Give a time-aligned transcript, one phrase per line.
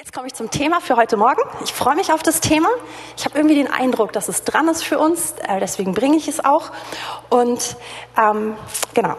[0.00, 1.42] Jetzt komme ich zum Thema für heute Morgen.
[1.62, 2.70] Ich freue mich auf das Thema.
[3.18, 5.34] Ich habe irgendwie den Eindruck, dass es dran ist für uns.
[5.46, 6.70] Äh, deswegen bringe ich es auch.
[7.28, 7.76] Und
[8.16, 8.56] ähm,
[8.94, 9.16] genau,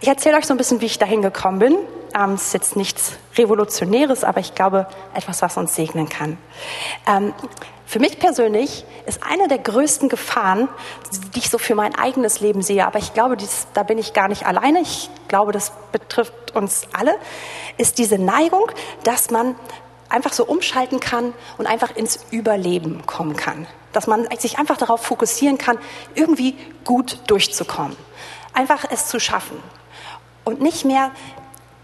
[0.00, 1.76] ich erzähle euch so ein bisschen, wie ich dahin gekommen bin.
[2.12, 6.38] Ähm, es ist jetzt nichts Revolutionäres, aber ich glaube, etwas, was uns segnen kann.
[7.06, 7.32] Ähm,
[7.86, 10.68] für mich persönlich ist eine der größten Gefahren,
[11.36, 14.12] die ich so für mein eigenes Leben sehe, aber ich glaube, dies, da bin ich
[14.12, 17.14] gar nicht alleine, ich glaube, das betrifft uns alle,
[17.78, 18.70] ist diese Neigung,
[19.04, 19.56] dass man
[20.10, 23.66] einfach so umschalten kann und einfach ins Überleben kommen kann.
[23.92, 25.78] Dass man sich einfach darauf fokussieren kann,
[26.14, 27.96] irgendwie gut durchzukommen.
[28.52, 29.56] Einfach es zu schaffen
[30.44, 31.10] und nicht mehr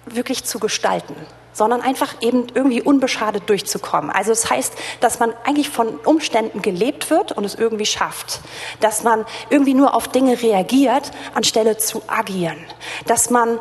[0.06, 1.14] wirklich zu gestalten,
[1.52, 4.10] sondern einfach eben irgendwie unbeschadet durchzukommen.
[4.10, 8.40] Also das heißt, dass man eigentlich von Umständen gelebt wird und es irgendwie schafft.
[8.80, 12.58] Dass man irgendwie nur auf Dinge reagiert, anstelle zu agieren.
[13.06, 13.58] Dass man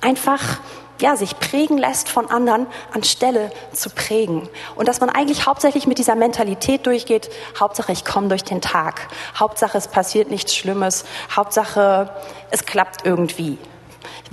[0.00, 0.60] einfach
[1.00, 4.48] ja, sich prägen lässt von anderen, anstelle zu prägen.
[4.76, 9.08] Und dass man eigentlich hauptsächlich mit dieser Mentalität durchgeht, Hauptsache ich komme durch den Tag,
[9.38, 12.10] Hauptsache es passiert nichts Schlimmes, Hauptsache
[12.50, 13.58] es klappt irgendwie.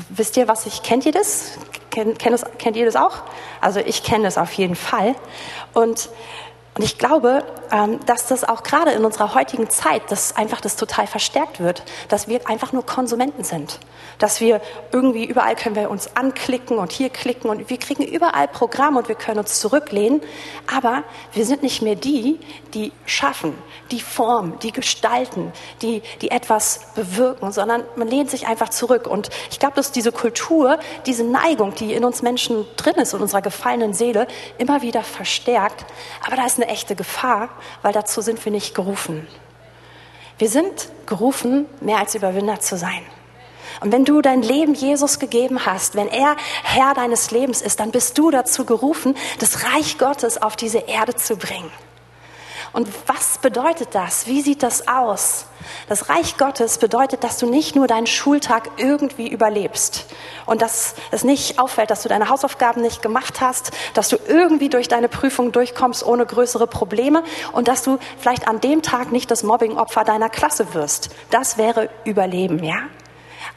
[0.09, 1.57] Wisst ihr, was ich, kennt ihr das?
[1.89, 3.23] Kennt, kennt, das, kennt ihr das auch?
[3.61, 5.15] Also ich kenne es auf jeden Fall.
[5.73, 6.09] Und
[6.77, 10.75] und ich glaube, ähm, dass das auch gerade in unserer heutigen Zeit, dass einfach das
[10.75, 13.79] total verstärkt wird, dass wir einfach nur Konsumenten sind.
[14.19, 14.61] Dass wir
[14.91, 19.07] irgendwie überall können wir uns anklicken und hier klicken und wir kriegen überall Programm und
[19.07, 20.21] wir können uns zurücklehnen.
[20.71, 21.03] Aber
[21.33, 22.39] wir sind nicht mehr die,
[22.75, 23.55] die schaffen,
[23.89, 29.07] die formen, die gestalten, die, die etwas bewirken, sondern man lehnt sich einfach zurück.
[29.07, 33.21] Und ich glaube, dass diese Kultur, diese Neigung, die in uns Menschen drin ist, in
[33.21, 34.27] unserer gefallenen Seele,
[34.59, 35.85] immer wieder verstärkt.
[36.23, 37.49] Aber da ist eine echte Gefahr,
[37.81, 39.27] weil dazu sind wir nicht gerufen.
[40.37, 43.01] Wir sind gerufen, mehr als Überwinder zu sein.
[43.79, 47.91] Und wenn du dein Leben Jesus gegeben hast, wenn er Herr deines Lebens ist, dann
[47.91, 51.71] bist du dazu gerufen, das Reich Gottes auf diese Erde zu bringen.
[52.77, 54.27] Und was bedeutet das?
[54.27, 55.47] Wie sieht das aus?
[55.89, 60.05] Das Reich Gottes bedeutet, dass du nicht nur deinen Schultag irgendwie überlebst
[60.45, 64.69] und dass es nicht auffällt, dass du deine Hausaufgaben nicht gemacht hast, dass du irgendwie
[64.69, 69.31] durch deine Prüfung durchkommst ohne größere Probleme und dass du vielleicht an dem Tag nicht
[69.31, 71.09] das Mobbingopfer deiner Klasse wirst.
[71.31, 72.81] Das wäre Überleben, ja?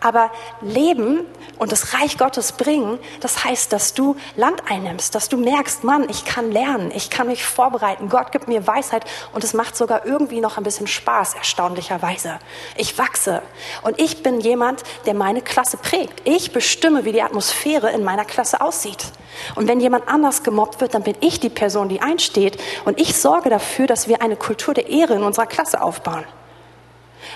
[0.00, 0.30] Aber
[0.62, 1.26] Leben
[1.58, 6.08] und das Reich Gottes bringen, das heißt, dass du Land einnimmst, dass du merkst, Mann,
[6.08, 10.06] ich kann lernen, ich kann mich vorbereiten, Gott gibt mir Weisheit und es macht sogar
[10.06, 12.38] irgendwie noch ein bisschen Spaß, erstaunlicherweise.
[12.76, 13.42] Ich wachse
[13.82, 16.22] und ich bin jemand, der meine Klasse prägt.
[16.24, 19.04] Ich bestimme, wie die Atmosphäre in meiner Klasse aussieht.
[19.54, 23.16] Und wenn jemand anders gemobbt wird, dann bin ich die Person, die einsteht und ich
[23.16, 26.24] sorge dafür, dass wir eine Kultur der Ehre in unserer Klasse aufbauen.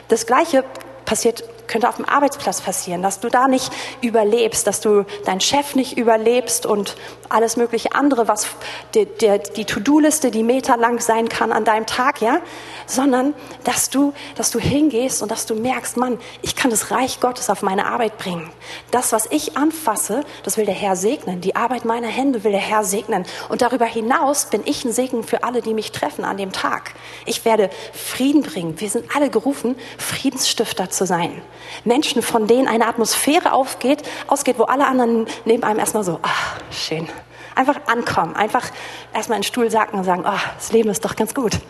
[0.09, 0.65] Das Gleiche
[1.05, 5.75] passiert könnte auf dem Arbeitsplatz passieren, dass du da nicht überlebst, dass du deinen Chef
[5.75, 6.97] nicht überlebst und
[7.29, 8.47] alles mögliche andere, was
[8.95, 12.41] die, die, die To-Do-Liste, die meterlang sein kann an deinem Tag, ja,
[12.87, 17.21] sondern dass du, dass du hingehst und dass du merkst, Mann, ich kann das Reich
[17.21, 18.51] Gottes auf meine Arbeit bringen.
[18.91, 21.41] Das, was ich anfasse, das will der Herr segnen.
[21.41, 23.25] Die Arbeit meiner Hände will der Herr segnen.
[23.49, 26.95] Und darüber hinaus bin ich ein Segen für alle, die mich treffen an dem Tag.
[27.27, 28.81] Ich werde Frieden bringen.
[28.81, 31.43] Wir sind alle gerufen, Friedensstifter zu sein.
[31.85, 36.61] Menschen, von denen eine Atmosphäre aufgeht, ausgeht, wo alle anderen neben einem erstmal so, ach,
[36.71, 37.09] schön.
[37.55, 38.65] Einfach ankommen, einfach
[39.13, 41.61] erstmal in den Stuhl sacken und sagen, ach, das Leben ist doch ganz gut.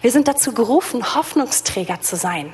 [0.00, 2.52] Wir sind dazu gerufen, Hoffnungsträger zu sein.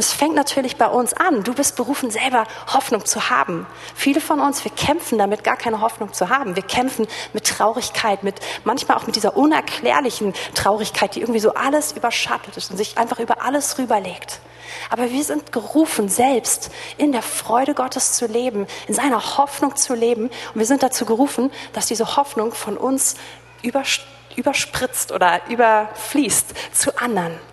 [0.00, 1.42] Es fängt natürlich bei uns an.
[1.44, 3.66] Du bist berufen, selber Hoffnung zu haben.
[3.94, 6.56] Viele von uns, wir kämpfen damit, gar keine Hoffnung zu haben.
[6.56, 11.92] Wir kämpfen mit Traurigkeit, mit manchmal auch mit dieser unerklärlichen Traurigkeit, die irgendwie so alles
[11.92, 14.40] überschattet ist und sich einfach über alles rüberlegt.
[14.88, 19.92] Aber wir sind gerufen, selbst in der Freude Gottes zu leben, in seiner Hoffnung zu
[19.92, 20.28] leben.
[20.28, 23.16] Und wir sind dazu gerufen, dass diese Hoffnung von uns
[23.62, 27.49] überspritzt oder überfließt zu anderen.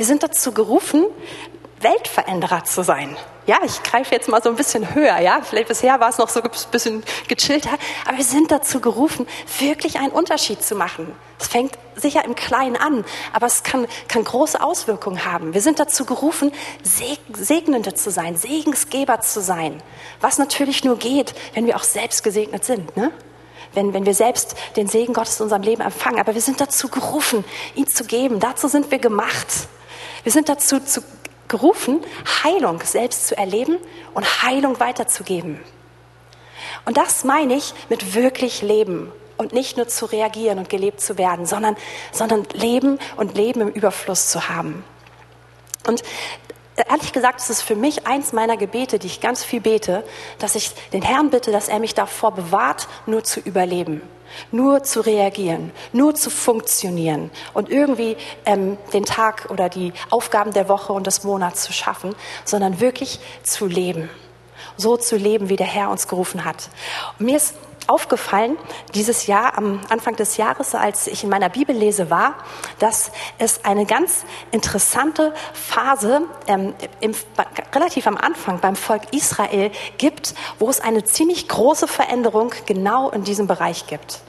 [0.00, 1.04] Wir sind dazu gerufen,
[1.80, 3.18] Weltveränderer zu sein.
[3.44, 5.42] Ja, ich greife jetzt mal so ein bisschen höher, ja.
[5.42, 9.28] Vielleicht bisher war es noch so ein bisschen gechillter, aber wir sind dazu gerufen,
[9.58, 11.14] wirklich einen Unterschied zu machen.
[11.38, 13.04] Es fängt sicher im Kleinen an,
[13.34, 15.52] aber es kann, kann große Auswirkungen haben.
[15.52, 16.50] Wir sind dazu gerufen,
[16.82, 19.82] Segnende zu sein, Segensgeber zu sein.
[20.22, 23.12] Was natürlich nur geht, wenn wir auch selbst gesegnet sind, ne?
[23.74, 26.20] Wenn, wenn wir selbst den Segen Gottes in unserem Leben empfangen.
[26.20, 27.44] Aber wir sind dazu gerufen,
[27.74, 28.40] ihn zu geben.
[28.40, 29.68] Dazu sind wir gemacht.
[30.22, 31.02] Wir sind dazu zu,
[31.48, 32.00] gerufen,
[32.44, 33.76] Heilung selbst zu erleben
[34.14, 35.60] und Heilung weiterzugeben.
[36.84, 41.18] Und das meine ich mit wirklich Leben und nicht nur zu reagieren und gelebt zu
[41.18, 41.76] werden, sondern,
[42.12, 44.84] sondern Leben und Leben im Überfluss zu haben.
[45.86, 46.02] Und
[46.88, 50.04] ehrlich gesagt, ist es für mich eins meiner Gebete, die ich ganz viel bete,
[50.38, 54.02] dass ich den Herrn bitte, dass er mich davor bewahrt, nur zu überleben,
[54.52, 58.16] nur zu reagieren, nur zu funktionieren und irgendwie
[58.46, 63.20] ähm, den Tag oder die Aufgaben der Woche und des Monats zu schaffen, sondern wirklich
[63.42, 64.08] zu leben.
[64.76, 66.70] So zu leben, wie der Herr uns gerufen hat.
[67.18, 67.54] Und mir ist
[67.90, 68.56] aufgefallen,
[68.94, 72.34] dieses Jahr, am Anfang des Jahres, als ich in meiner Bibellese war,
[72.78, 77.14] dass es eine ganz interessante Phase ähm, im,
[77.74, 83.24] relativ am Anfang beim Volk Israel gibt, wo es eine ziemlich große Veränderung genau in
[83.24, 84.20] diesem Bereich gibt.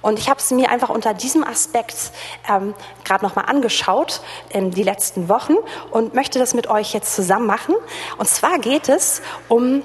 [0.00, 2.12] Und ich habe es mir einfach unter diesem Aspekt
[2.48, 2.74] ähm,
[3.04, 4.20] gerade nochmal angeschaut
[4.50, 5.54] in die letzten Wochen
[5.90, 7.74] und möchte das mit euch jetzt zusammen machen.
[8.16, 9.82] Und zwar geht es um,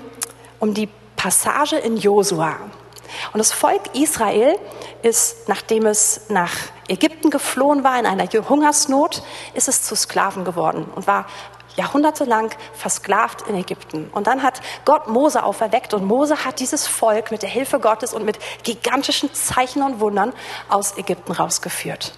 [0.59, 2.57] um die Passage in Josua.
[3.31, 4.57] Und das Volk Israel
[5.01, 6.51] ist, nachdem es nach
[6.87, 9.23] Ägypten geflohen war in einer Hungersnot,
[9.53, 11.25] ist es zu Sklaven geworden und war
[11.75, 14.09] jahrhundertelang versklavt in Ägypten.
[14.13, 18.13] Und dann hat Gott Mose auferweckt und Mose hat dieses Volk mit der Hilfe Gottes
[18.13, 20.33] und mit gigantischen Zeichen und Wundern
[20.69, 22.13] aus Ägypten rausgeführt.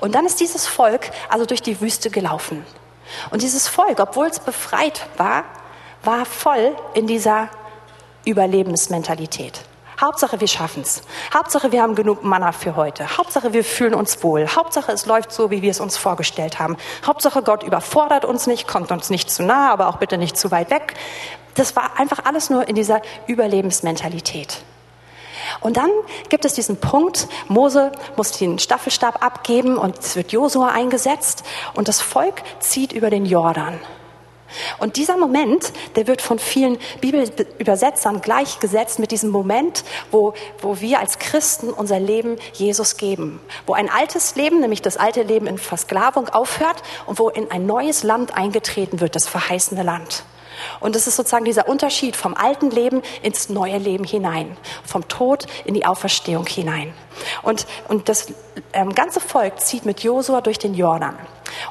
[0.00, 2.64] Und dann ist dieses Volk also durch die Wüste gelaufen.
[3.30, 5.44] Und dieses Volk, obwohl es befreit war,
[6.02, 7.48] war voll in dieser
[8.24, 9.60] Überlebensmentalität.
[10.00, 11.02] Hauptsache, wir schaffen es.
[11.34, 13.18] Hauptsache, wir haben genug Manna für heute.
[13.18, 14.46] Hauptsache, wir fühlen uns wohl.
[14.46, 16.76] Hauptsache, es läuft so, wie wir es uns vorgestellt haben.
[17.04, 20.50] Hauptsache, Gott überfordert uns nicht, kommt uns nicht zu nah, aber auch bitte nicht zu
[20.52, 20.94] weit weg.
[21.54, 24.62] Das war einfach alles nur in dieser Überlebensmentalität.
[25.60, 25.90] Und dann
[26.28, 31.42] gibt es diesen Punkt, Mose muss den Staffelstab abgeben und es wird Josua eingesetzt
[31.74, 33.80] und das Volk zieht über den Jordan.
[34.78, 41.00] Und dieser Moment, der wird von vielen Bibelübersetzern gleichgesetzt mit diesem Moment, wo, wo wir
[41.00, 43.40] als Christen unser Leben Jesus geben.
[43.66, 47.66] Wo ein altes Leben, nämlich das alte Leben in Versklavung aufhört und wo in ein
[47.66, 50.24] neues Land eingetreten wird, das verheißene Land.
[50.80, 55.46] Und es ist sozusagen dieser Unterschied vom alten Leben ins neue Leben hinein, vom Tod
[55.64, 56.92] in die Auferstehung hinein.
[57.42, 58.28] Und, und das
[58.72, 61.16] ähm, ganze Volk zieht mit Josua durch den Jordan.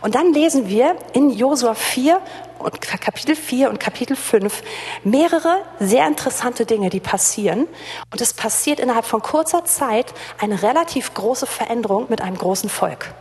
[0.01, 2.19] Und dann lesen wir in Josua 4
[2.59, 4.63] und Kapitel 4 und Kapitel 5
[5.03, 7.67] mehrere sehr interessante Dinge, die passieren.
[8.11, 13.13] Und es passiert innerhalb von kurzer Zeit eine relativ große Veränderung mit einem großen Volk.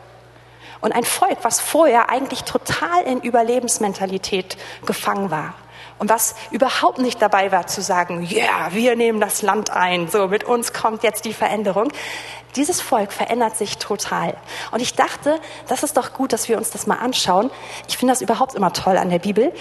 [0.80, 5.54] Und ein Volk, was vorher eigentlich total in Überlebensmentalität gefangen war.
[5.98, 10.08] Und was überhaupt nicht dabei war zu sagen, ja, yeah, wir nehmen das Land ein,
[10.08, 11.90] so mit uns kommt jetzt die Veränderung.
[12.54, 14.36] Dieses Volk verändert sich total.
[14.72, 17.50] Und ich dachte, das ist doch gut, dass wir uns das mal anschauen.
[17.88, 19.52] Ich finde das überhaupt immer toll an der Bibel.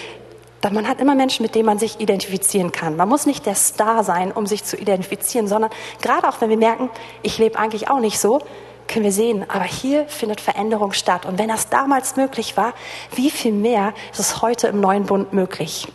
[0.71, 2.97] Man hat immer Menschen, mit denen man sich identifizieren kann.
[2.97, 5.69] Man muss nicht der Star sein, um sich zu identifizieren, sondern
[6.01, 6.89] gerade auch wenn wir merken,
[7.21, 8.41] ich lebe eigentlich auch nicht so,
[8.87, 11.25] können wir sehen, aber hier findet Veränderung statt.
[11.25, 12.73] Und wenn das damals möglich war,
[13.13, 15.87] wie viel mehr ist es heute im neuen Bund möglich?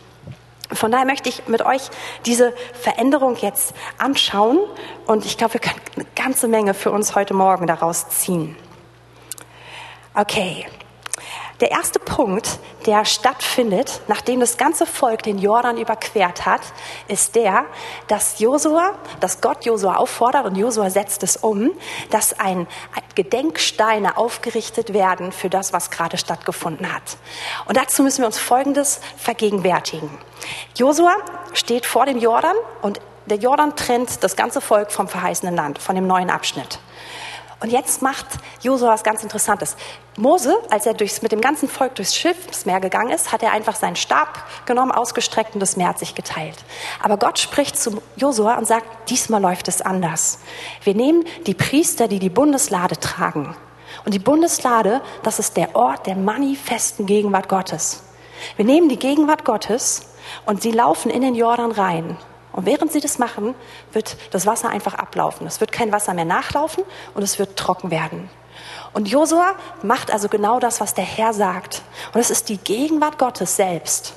[0.73, 1.89] Von daher möchte ich mit euch
[2.25, 4.59] diese Veränderung jetzt anschauen
[5.05, 8.55] und ich glaube, wir können eine ganze Menge für uns heute Morgen daraus ziehen.
[10.13, 10.65] Okay,
[11.61, 16.61] der erste Punkt, der stattfindet, nachdem das ganze Volk den Jordan überquert hat,
[17.07, 17.65] ist der,
[18.07, 21.71] dass Josua, dass Gott Josua auffordert und Josua setzt es um,
[22.09, 22.67] dass ein
[23.13, 27.17] Gedenksteine aufgerichtet werden für das, was gerade stattgefunden hat.
[27.67, 30.09] Und dazu müssen wir uns Folgendes vergegenwärtigen.
[30.75, 31.15] Josua
[31.53, 35.95] steht vor dem Jordan und der Jordan trennt das ganze Volk vom verheißenen Land, von
[35.95, 36.79] dem neuen Abschnitt.
[37.61, 38.25] Und jetzt macht
[38.61, 39.77] Josua was ganz Interessantes.
[40.17, 43.75] Mose, als er durchs, mit dem ganzen Volk durchs Schiffsmeer gegangen ist, hat er einfach
[43.75, 46.57] seinen Stab genommen, ausgestreckt und das Meer hat sich geteilt.
[47.03, 50.39] Aber Gott spricht zu Josua und sagt, diesmal läuft es anders.
[50.83, 53.55] Wir nehmen die Priester, die die Bundeslade tragen.
[54.05, 58.01] Und die Bundeslade, das ist der Ort der manifesten Gegenwart Gottes.
[58.55, 60.07] Wir nehmen die Gegenwart Gottes
[60.47, 62.17] und sie laufen in den Jordan rein.
[62.51, 63.55] Und während sie das machen,
[63.93, 65.47] wird das Wasser einfach ablaufen.
[65.47, 68.29] Es wird kein Wasser mehr nachlaufen und es wird trocken werden.
[68.93, 71.81] Und Josua macht also genau das, was der Herr sagt.
[72.13, 74.13] Und es ist die Gegenwart Gottes selbst,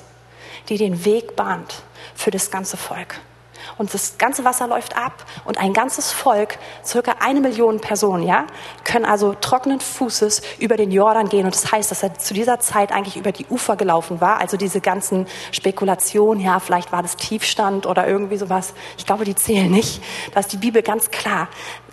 [0.67, 3.19] die den Weg bahnt für das ganze Volk
[3.77, 8.45] und das ganze Wasser läuft ab und ein ganzes Volk, circa eine Million Personen, ja,
[8.83, 11.45] können also trockenen Fußes über den Jordan gehen.
[11.45, 14.39] Und das heißt, dass er zu dieser Zeit eigentlich über die Ufer gelaufen war.
[14.39, 18.73] Also diese ganzen Spekulationen, ja, vielleicht war das Tiefstand oder irgendwie sowas.
[18.97, 20.01] Ich glaube, die zählen nicht.
[20.33, 21.47] Da ist die Bibel ganz klar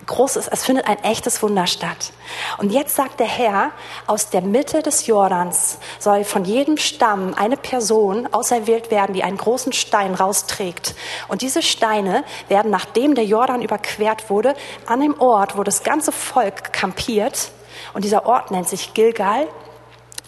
[0.06, 2.12] großes, es findet ein echtes Wunder statt.
[2.59, 3.71] Und jetzt sagt der Herr,
[4.06, 9.37] aus der Mitte des Jordans soll von jedem Stamm eine Person auserwählt werden, die einen
[9.37, 10.94] großen Stein rausträgt.
[11.28, 14.54] Und diese Steine werden, nachdem der Jordan überquert wurde,
[14.87, 17.50] an dem Ort, wo das ganze Volk kampiert,
[17.94, 19.49] und dieser Ort nennt sich Gilgal,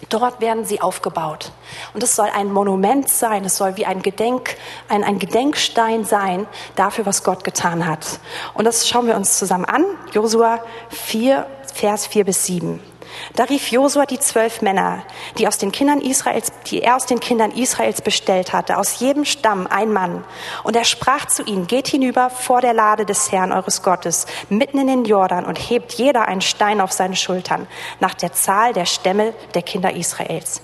[0.09, 1.51] Dort werden sie aufgebaut.
[1.93, 4.57] Und es soll ein Monument sein, es soll wie ein, Gedenk,
[4.89, 8.19] ein, ein Gedenkstein sein dafür, was Gott getan hat.
[8.53, 9.85] Und das schauen wir uns zusammen an.
[10.11, 10.59] Josua
[10.89, 12.94] 4, Vers 4 bis 7.
[13.35, 15.03] Da rief Josua die zwölf Männer,
[15.37, 19.25] die, aus den Kindern Israels, die er aus den Kindern Israels bestellt hatte, aus jedem
[19.25, 20.23] Stamm ein Mann.
[20.63, 24.79] Und er sprach zu ihnen, geht hinüber vor der Lade des Herrn eures Gottes, mitten
[24.79, 27.67] in den Jordan und hebt jeder einen Stein auf seine Schultern,
[27.99, 30.61] nach der Zahl der Stämme der Kinder Israels.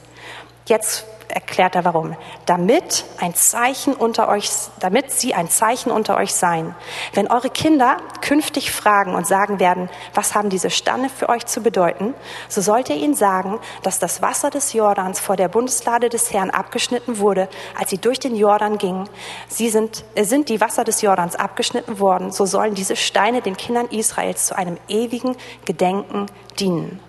[0.65, 2.15] Jetzt erklärt er warum.
[2.45, 6.75] Damit ein Zeichen unter euch, damit sie ein Zeichen unter euch sein.
[7.13, 11.61] Wenn eure Kinder künftig fragen und sagen werden, was haben diese Stanne für euch zu
[11.61, 12.13] bedeuten,
[12.49, 16.49] so sollt ihr ihnen sagen, dass das Wasser des Jordans vor der Bundeslade des Herrn
[16.49, 17.47] abgeschnitten wurde,
[17.79, 19.09] als sie durch den Jordan gingen.
[19.47, 23.57] Sie sind, äh, sind die Wasser des Jordans abgeschnitten worden, so sollen diese Steine den
[23.57, 25.35] Kindern Israels zu einem ewigen
[25.65, 26.27] Gedenken
[26.59, 26.99] dienen.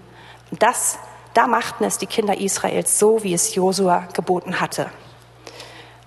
[0.58, 0.98] Das
[1.34, 4.90] da machten es die Kinder Israels so, wie es Josua geboten hatte.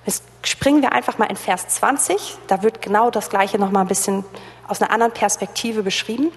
[0.06, 2.38] Jetzt springen wir einfach mal in Vers 20.
[2.48, 4.24] Da wird genau das Gleiche noch mal ein bisschen
[4.68, 6.32] aus einer anderen Perspektive beschrieben.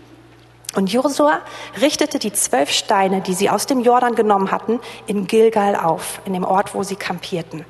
[0.75, 1.41] Und Josua
[1.81, 6.35] richtete die zwölf Steine, die sie aus dem Jordan genommen hatten, in Gilgal auf, in
[6.35, 7.65] dem Ort, wo sie kampierten.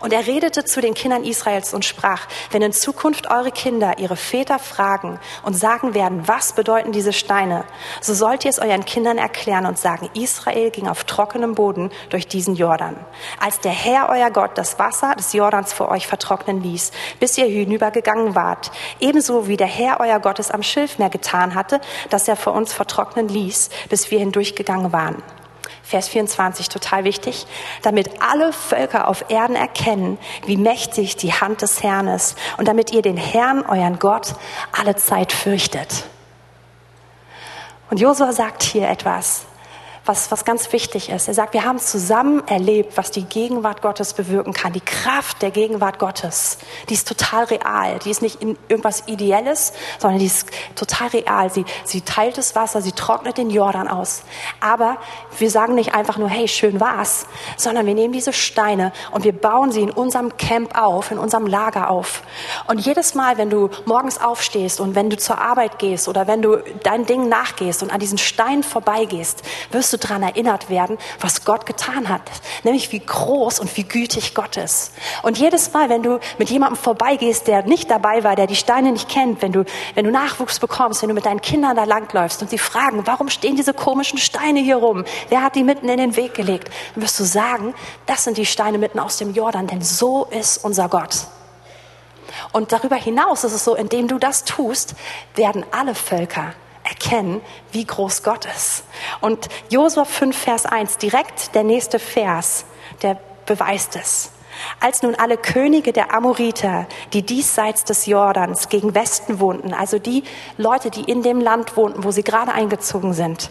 [0.00, 4.16] Und er redete zu den Kindern Israels und sprach, wenn in Zukunft eure Kinder ihre
[4.16, 7.64] Väter fragen und sagen werden, was bedeuten diese Steine,
[8.00, 12.26] so sollt ihr es euren Kindern erklären und sagen, Israel ging auf trockenem Boden durch
[12.28, 12.96] diesen Jordan.
[13.40, 17.46] Als der Herr, euer Gott, das Wasser des Jordans vor euch vertrocknen ließ, bis ihr
[17.46, 22.36] hinübergegangen wart, ebenso wie der Herr, euer Gott, es am Schilfmeer getan hatte, dass er
[22.36, 25.22] vor uns vertrocknen ließ, bis wir hindurchgegangen waren.
[25.84, 27.46] Vers 24, total wichtig,
[27.82, 32.92] damit alle Völker auf Erden erkennen, wie mächtig die Hand des Herrn ist und damit
[32.92, 34.34] ihr den Herrn, euren Gott,
[34.72, 36.04] alle Zeit fürchtet.
[37.90, 39.44] Und Josua sagt hier etwas,
[40.04, 41.28] was, was ganz wichtig ist.
[41.28, 44.74] Er sagt, wir haben zusammen erlebt, was die Gegenwart Gottes bewirken kann.
[44.74, 46.58] Die Kraft der Gegenwart Gottes,
[46.90, 47.98] die ist total real.
[48.00, 51.50] Die ist nicht in irgendwas Ideelles, sondern die ist total real.
[51.50, 54.24] Sie, sie teilt das Wasser, sie trocknet den Jordan aus.
[54.60, 54.98] Aber
[55.38, 59.32] wir sagen nicht einfach nur, hey, schön war's, sondern wir nehmen diese Steine und wir
[59.32, 62.22] bauen sie in unserem Camp auf, in unserem Lager auf.
[62.66, 66.42] Und jedes Mal, wenn du morgens aufstehst und wenn du zur Arbeit gehst oder wenn
[66.42, 71.44] du dein Ding nachgehst und an diesen Steinen vorbeigehst, wirst du daran erinnert werden, was
[71.44, 72.22] Gott getan hat.
[72.62, 74.92] Nämlich wie groß und wie gütig Gott ist.
[75.22, 78.92] Und jedes Mal, wenn du mit jemandem vorbeigehst, der nicht dabei war, der die Steine
[78.92, 82.42] nicht kennt, wenn du, wenn du Nachwuchs bekommst, wenn du mit deinen Kindern da langläufst
[82.42, 85.04] und sie fragen, warum stehen diese komischen Steine hier rum?
[85.28, 86.70] Wer hat die mitten in den Weg gelegt?
[86.94, 87.74] Dann wirst du sagen,
[88.06, 91.26] das sind die Steine mitten aus dem Jordan, denn so ist unser Gott.
[92.52, 94.94] Und darüber hinaus ist es so, indem du das tust,
[95.34, 97.40] werden alle Völker erkennen,
[97.72, 98.84] wie groß Gott ist.
[99.20, 102.66] Und Josua 5, Vers 1, direkt der nächste Vers,
[103.02, 104.30] der beweist es.
[104.80, 110.22] Als nun alle Könige der Amoriter, die diesseits des Jordans gegen Westen wohnten, also die
[110.58, 113.50] Leute, die in dem Land wohnten, wo sie gerade eingezogen sind,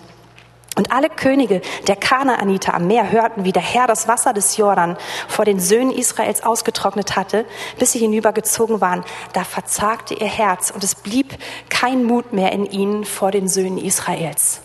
[0.75, 4.97] und alle Könige der Kanaaniter am Meer hörten, wie der Herr das Wasser des Jordan
[5.27, 7.45] vor den Söhnen Israels ausgetrocknet hatte,
[7.79, 9.03] bis sie hinübergezogen waren.
[9.33, 11.37] Da verzagte ihr Herz und es blieb
[11.69, 14.61] kein Mut mehr in ihnen vor den Söhnen Israels.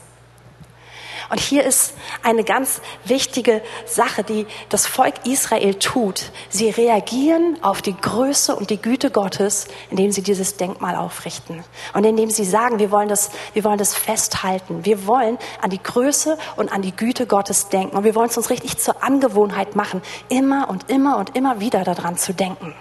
[1.30, 6.32] Und hier ist eine ganz wichtige Sache, die das Volk Israel tut.
[6.49, 11.64] Sie reagieren auf die Größe und die Güte Gottes, indem sie dieses Denkmal aufrichten.
[11.92, 14.85] Und indem sie sagen, wir wollen das, wir wollen das festhalten.
[14.85, 17.97] Wir wollen an die Größe und an die Güte Gottes denken.
[17.97, 21.85] Und wir wollen es uns richtig zur Angewohnheit machen, immer und immer und immer wieder
[21.85, 22.75] daran zu denken.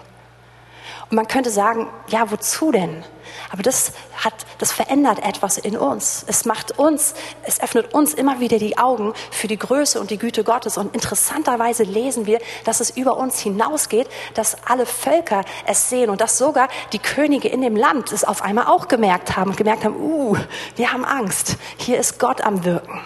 [1.10, 3.04] Und man könnte sagen, ja, wozu denn?
[3.52, 6.26] Aber das hat, das verändert etwas in uns.
[6.28, 10.18] Es macht uns, es öffnet uns immer wieder die Augen für die Größe und die
[10.18, 10.78] Güte Gottes.
[10.78, 16.20] Und interessanterweise lesen wir, dass es über uns hinausgeht, dass alle Völker es sehen und
[16.20, 19.86] dass sogar die Könige in dem Land es auf einmal auch gemerkt haben und gemerkt
[19.86, 20.36] haben, uh,
[20.76, 21.56] wir haben Angst.
[21.78, 23.00] Hier ist Gott am Wirken.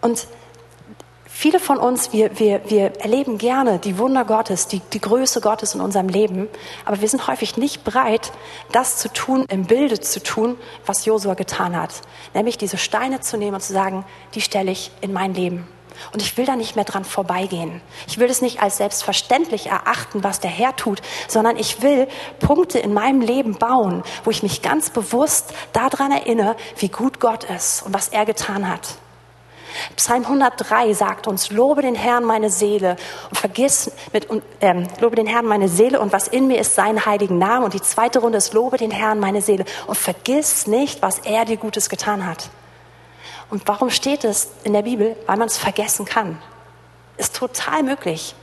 [0.00, 0.26] Und
[1.40, 5.74] Viele von uns, wir, wir, wir erleben gerne die Wunder Gottes, die, die Größe Gottes
[5.74, 6.48] in unserem Leben,
[6.84, 8.30] aber wir sind häufig nicht bereit,
[8.72, 12.02] das zu tun, im Bilde zu tun, was Josua getan hat.
[12.34, 14.04] Nämlich diese Steine zu nehmen und zu sagen,
[14.34, 15.66] die stelle ich in mein Leben.
[16.12, 17.80] Und ich will da nicht mehr dran vorbeigehen.
[18.06, 22.06] Ich will es nicht als selbstverständlich erachten, was der Herr tut, sondern ich will
[22.40, 27.44] Punkte in meinem Leben bauen, wo ich mich ganz bewusst daran erinnere, wie gut Gott
[27.44, 28.98] ist und was er getan hat.
[29.96, 32.96] Psalm 103 sagt uns, lobe den Herrn meine Seele
[33.28, 34.28] und vergiss mit,
[34.60, 37.64] ähm, lobe den Herrn meine Seele und was in mir ist seinen heiligen Namen.
[37.64, 41.44] Und die zweite Runde ist, lobe den Herrn meine Seele und vergiss nicht, was er
[41.44, 42.50] dir Gutes getan hat.
[43.50, 45.16] Und warum steht es in der Bibel?
[45.26, 46.40] Weil man es vergessen kann.
[47.16, 48.34] Ist total möglich.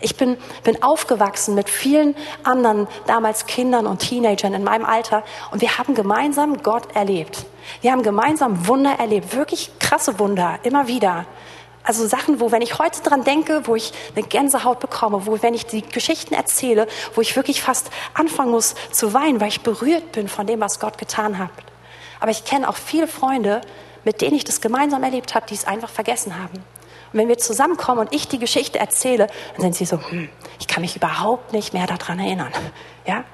[0.00, 5.60] Ich bin, bin aufgewachsen mit vielen anderen, damals Kindern und Teenagern in meinem Alter und
[5.60, 7.46] wir haben gemeinsam Gott erlebt.
[7.80, 11.26] Wir haben gemeinsam Wunder erlebt, wirklich krasse Wunder, immer wieder.
[11.84, 15.54] Also Sachen, wo, wenn ich heute dran denke, wo ich eine Gänsehaut bekomme, wo, wenn
[15.54, 20.12] ich die Geschichten erzähle, wo ich wirklich fast anfangen muss zu weinen, weil ich berührt
[20.12, 21.50] bin von dem, was Gott getan hat.
[22.20, 23.62] Aber ich kenne auch viele Freunde,
[24.04, 26.62] mit denen ich das gemeinsam erlebt habe, die es einfach vergessen haben.
[27.12, 30.28] Und wenn wir zusammenkommen und ich die Geschichte erzähle, dann sind sie so, hm,
[30.60, 32.52] ich kann mich überhaupt nicht mehr daran erinnern.
[33.06, 33.24] Ja?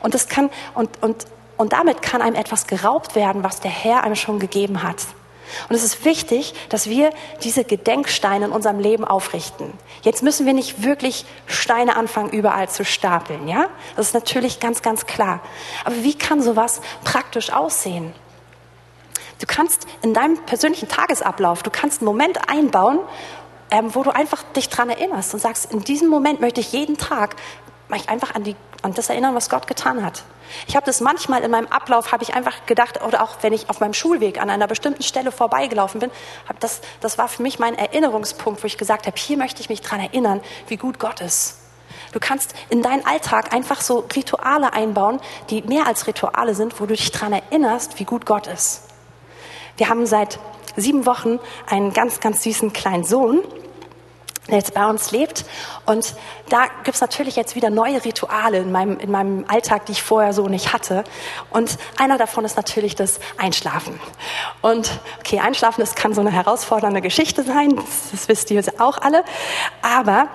[0.00, 1.26] Und das kann, und, und,
[1.58, 4.96] und damit kann einem etwas geraubt werden, was der Herr einem schon gegeben hat.
[5.68, 7.10] Und es ist wichtig, dass wir
[7.42, 9.72] diese Gedenksteine in unserem Leben aufrichten.
[10.02, 13.66] Jetzt müssen wir nicht wirklich Steine anfangen, überall zu stapeln, ja?
[13.96, 15.40] Das ist natürlich ganz, ganz klar.
[15.84, 18.14] Aber wie kann sowas praktisch aussehen?
[19.40, 22.98] Du kannst in deinem persönlichen Tagesablauf, du kannst einen Moment einbauen,
[23.70, 26.98] ähm, wo du einfach dich dran erinnerst und sagst, in diesem Moment möchte ich jeden
[26.98, 27.36] Tag
[27.88, 30.22] mich einfach an, die, an das erinnern, was Gott getan hat.
[30.66, 33.68] Ich habe das manchmal in meinem Ablauf, habe ich einfach gedacht, oder auch wenn ich
[33.68, 36.10] auf meinem Schulweg an einer bestimmten Stelle vorbeigelaufen bin,
[36.48, 39.68] hab das, das war für mich mein Erinnerungspunkt, wo ich gesagt habe, hier möchte ich
[39.68, 41.58] mich dran erinnern, wie gut Gott ist.
[42.12, 45.20] Du kannst in deinen Alltag einfach so Rituale einbauen,
[45.50, 48.84] die mehr als Rituale sind, wo du dich dran erinnerst, wie gut Gott ist.
[49.76, 50.38] Wir haben seit
[50.76, 53.40] sieben Wochen einen ganz, ganz süßen kleinen Sohn,
[54.48, 55.44] der jetzt bei uns lebt.
[55.86, 56.14] Und
[56.48, 60.02] da gibt es natürlich jetzt wieder neue Rituale in meinem, in meinem Alltag, die ich
[60.02, 61.04] vorher so nicht hatte.
[61.50, 64.00] Und einer davon ist natürlich das Einschlafen.
[64.62, 64.90] Und
[65.20, 69.24] okay, Einschlafen, das kann so eine herausfordernde Geschichte sein, das, wisst ihr auch alle.
[69.82, 70.28] Aber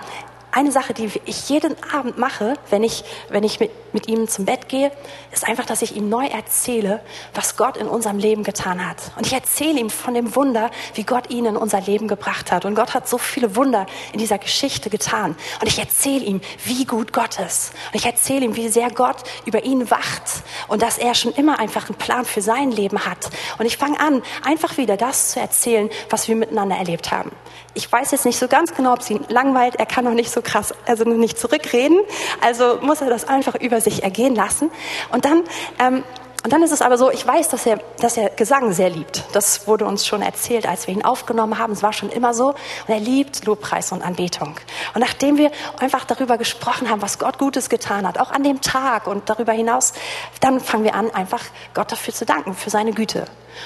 [0.54, 4.46] eine Sache, die ich jeden Abend mache, wenn ich, wenn ich mit, mit ihm zum
[4.46, 4.92] Bett gehe,
[5.32, 7.02] ist einfach, dass ich ihm neu erzähle,
[7.34, 8.98] was Gott in unserem Leben getan hat.
[9.18, 12.66] Und ich erzähle ihm von dem Wunder, wie Gott ihn in unser Leben gebracht hat.
[12.66, 15.36] Und Gott hat so viele Wunder in dieser Geschichte getan.
[15.60, 17.74] Und ich erzähle ihm, wie gut Gott ist.
[17.92, 21.60] Und ich erzähle ihm, wie sehr Gott über ihn wacht und dass er schon immer
[21.60, 23.30] einfach einen Plan für sein Leben hat.
[23.58, 27.32] Und ich fange an, einfach wieder das zu erzählen, was wir miteinander erlebt haben.
[27.74, 29.78] Ich weiß jetzt nicht so ganz genau, ob es ihn langweilt.
[29.78, 32.00] Er kann noch nicht so krass, also nicht zurückreden.
[32.42, 34.72] Also muss er das einfach über sich ergehen lassen.
[35.12, 35.44] Und dann
[35.80, 36.04] ähm,
[36.44, 39.24] und dann ist es aber so, ich weiß, dass er, dass er Gesang sehr liebt.
[39.32, 41.72] Das wurde uns schon erzählt, als wir ihn aufgenommen haben.
[41.72, 42.50] Es war schon immer so.
[42.50, 44.56] Und er liebt Lobpreis und Anbetung.
[44.94, 48.60] Und nachdem wir einfach darüber gesprochen haben, was Gott Gutes getan hat, auch an dem
[48.60, 49.94] Tag und darüber hinaus,
[50.42, 53.24] dann fangen wir an, einfach Gott dafür zu danken, für seine Güte.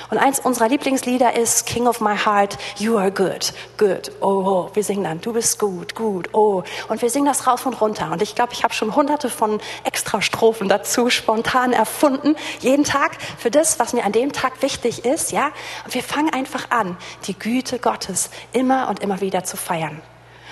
[0.10, 4.70] Und eins unserer Lieblingslieder ist King of My Heart, You are good, good, oh, oh.
[4.74, 6.64] Wir singen dann, du bist gut, gut, oh.
[6.88, 8.12] Und wir singen das rauf und runter.
[8.12, 13.52] Und ich glaube, ich habe schon hunderte von Extrastrophen dazu spontan erfunden jeden Tag für
[13.52, 15.52] das, was mir an dem Tag wichtig ist, ja.
[15.86, 20.02] Und wir fangen einfach an, die Güte Gottes immer und immer wieder zu feiern.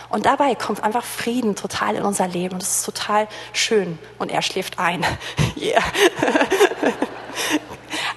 [0.10, 3.98] Und dabei kommt einfach Frieden total in unser Leben und es ist total schön.
[4.20, 5.06] Und er schläft ein.
[5.58, 5.84] yeah.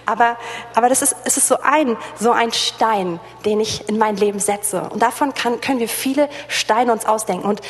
[0.08, 0.36] aber,
[0.74, 4.40] aber das ist, es ist so ein, so ein Stein, den ich in mein Leben
[4.40, 4.88] setze.
[4.90, 7.46] Und davon kann, können wir viele Steine uns ausdenken.
[7.46, 7.60] Und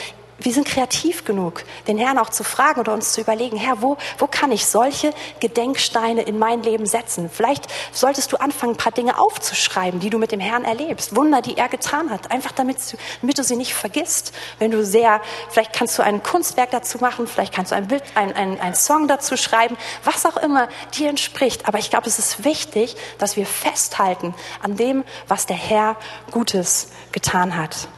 [0.41, 3.97] wir sind kreativ genug, den Herrn auch zu fragen oder uns zu überlegen, Herr, wo,
[4.19, 7.29] wo kann ich solche Gedenksteine in mein Leben setzen?
[7.29, 11.43] Vielleicht solltest du anfangen, ein paar Dinge aufzuschreiben, die du mit dem Herrn erlebst, Wunder,
[11.43, 12.79] die er getan hat, einfach damit,
[13.21, 14.33] damit du sie nicht vergisst.
[14.61, 15.21] Wenn du sehr,
[15.51, 18.75] vielleicht kannst du ein Kunstwerk dazu machen, vielleicht kannst du ein Bild, ein, ein, ein
[18.75, 21.67] Song dazu schreiben, was auch immer dir entspricht.
[21.67, 25.97] Aber ich glaube, es ist wichtig, dass wir festhalten an dem, was der Herr
[26.31, 27.89] Gutes getan hat.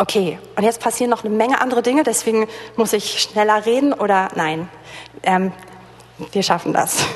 [0.00, 4.30] Okay, und jetzt passieren noch eine Menge andere Dinge, deswegen muss ich schneller reden oder
[4.34, 4.70] nein.
[5.22, 5.52] Ähm,
[6.32, 7.04] wir schaffen das.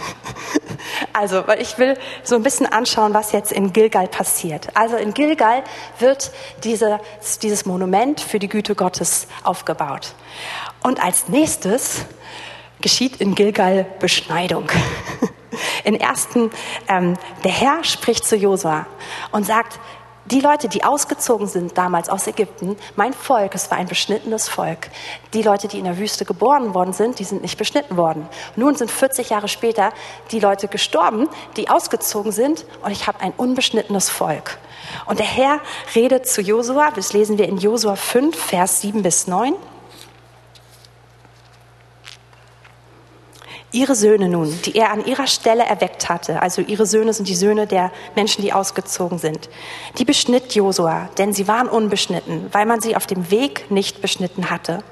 [1.12, 4.68] Also, weil ich will so ein bisschen anschauen, was jetzt in Gilgal passiert.
[4.74, 5.62] Also in Gilgal
[6.00, 6.32] wird
[6.64, 6.98] diese,
[7.42, 10.14] dieses Monument für die Güte Gottes aufgebaut.
[10.82, 12.04] Und als nächstes
[12.80, 14.68] geschieht in Gilgal Beschneidung.
[15.84, 16.50] In ersten,
[16.88, 18.86] ähm, der Herr spricht zu Josua
[19.30, 19.78] und sagt,
[20.26, 24.88] die Leute, die ausgezogen sind damals aus Ägypten, mein Volk, es war ein beschnittenes Volk.
[25.34, 28.26] Die Leute, die in der Wüste geboren worden sind, die sind nicht beschnitten worden.
[28.56, 29.92] Nun sind 40 Jahre später
[30.30, 34.58] die Leute gestorben, die ausgezogen sind und ich habe ein unbeschnittenes Volk.
[35.06, 35.60] Und der Herr
[35.94, 39.54] redet zu Josua, das lesen wir in Josua 5, Vers 7 bis 9.
[43.74, 47.34] Ihre Söhne nun, die er an ihrer Stelle erweckt hatte, also ihre Söhne sind die
[47.34, 49.48] Söhne der Menschen, die ausgezogen sind,
[49.98, 54.48] die beschnitt Josua, denn sie waren unbeschnitten, weil man sie auf dem Weg nicht beschnitten
[54.48, 54.84] hatte.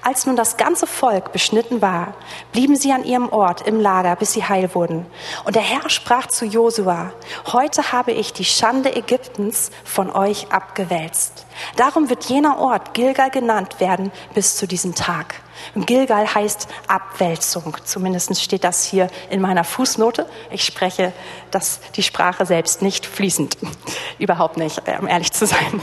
[0.00, 2.14] Als nun das ganze Volk beschnitten war,
[2.52, 5.06] blieben sie an ihrem Ort im Lager, bis sie heil wurden.
[5.44, 7.12] Und der Herr sprach zu Josua,
[7.52, 11.46] heute habe ich die Schande Ägyptens von euch abgewälzt.
[11.74, 15.34] Darum wird jener Ort Gilgal genannt werden bis zu diesem Tag.
[15.74, 17.76] Und Gilgal heißt Abwälzung.
[17.84, 20.26] Zumindest steht das hier in meiner Fußnote.
[20.50, 21.12] Ich spreche
[21.50, 23.56] das, die Sprache selbst nicht fließend.
[24.18, 25.82] Überhaupt nicht, um ehrlich zu sein.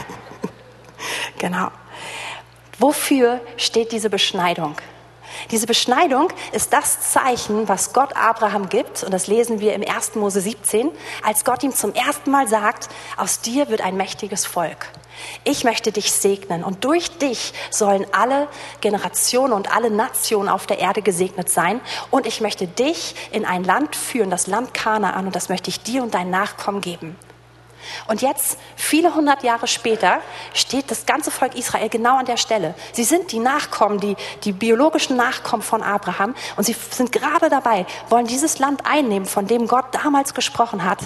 [1.38, 1.70] genau.
[2.80, 4.76] Wofür steht diese Beschneidung?
[5.50, 10.16] Diese Beschneidung ist das Zeichen, was Gott Abraham gibt, und das lesen wir im 1.
[10.16, 10.92] Mose 17,
[11.24, 14.90] als Gott ihm zum ersten Mal sagt, aus dir wird ein mächtiges Volk.
[15.44, 18.48] Ich möchte dich segnen und durch dich sollen alle
[18.80, 21.82] Generationen und alle Nationen auf der Erde gesegnet sein.
[22.10, 25.82] Und ich möchte dich in ein Land führen, das Land Kanaan, und das möchte ich
[25.82, 27.16] dir und deinen Nachkommen geben.
[28.08, 30.22] Und jetzt, viele hundert Jahre später,
[30.54, 32.76] steht das ganze Volk Israel genau an der Stelle.
[32.94, 36.36] Sie sind die Nachkommen, die, die biologischen Nachkommen von Abraham.
[36.56, 41.00] Und sie sind gerade dabei, wollen dieses Land einnehmen, von dem Gott damals gesprochen hat.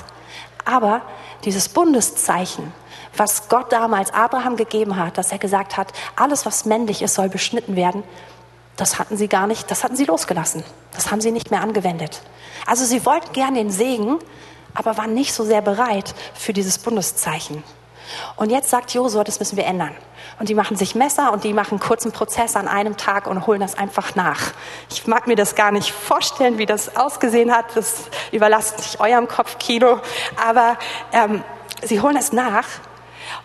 [0.66, 1.02] Aber
[1.44, 2.74] dieses Bundeszeichen,
[3.18, 7.30] was Gott damals Abraham gegeben hat, dass er gesagt hat, alles, was männlich ist, soll
[7.30, 8.04] beschnitten werden,
[8.78, 10.64] das hatten sie gar nicht, das hatten sie losgelassen.
[10.94, 12.22] Das haben sie nicht mehr angewendet.
[12.66, 14.20] Also sie wollten gern den Segen,
[14.74, 17.64] aber waren nicht so sehr bereit für dieses Bundeszeichen.
[18.36, 19.96] Und jetzt sagt Josua, das müssen wir ändern.
[20.40, 23.62] Und die machen sich Messer und die machen kurzen Prozess an einem Tag und holen
[23.62, 24.52] das einfach nach.
[24.90, 27.66] Ich mag mir das gar nicht vorstellen, wie das ausgesehen hat.
[27.76, 30.02] Das überlasst sich eurem Kopfkino.
[30.46, 30.78] Aber
[31.14, 31.44] ähm,
[31.84, 32.66] sie holen es nach.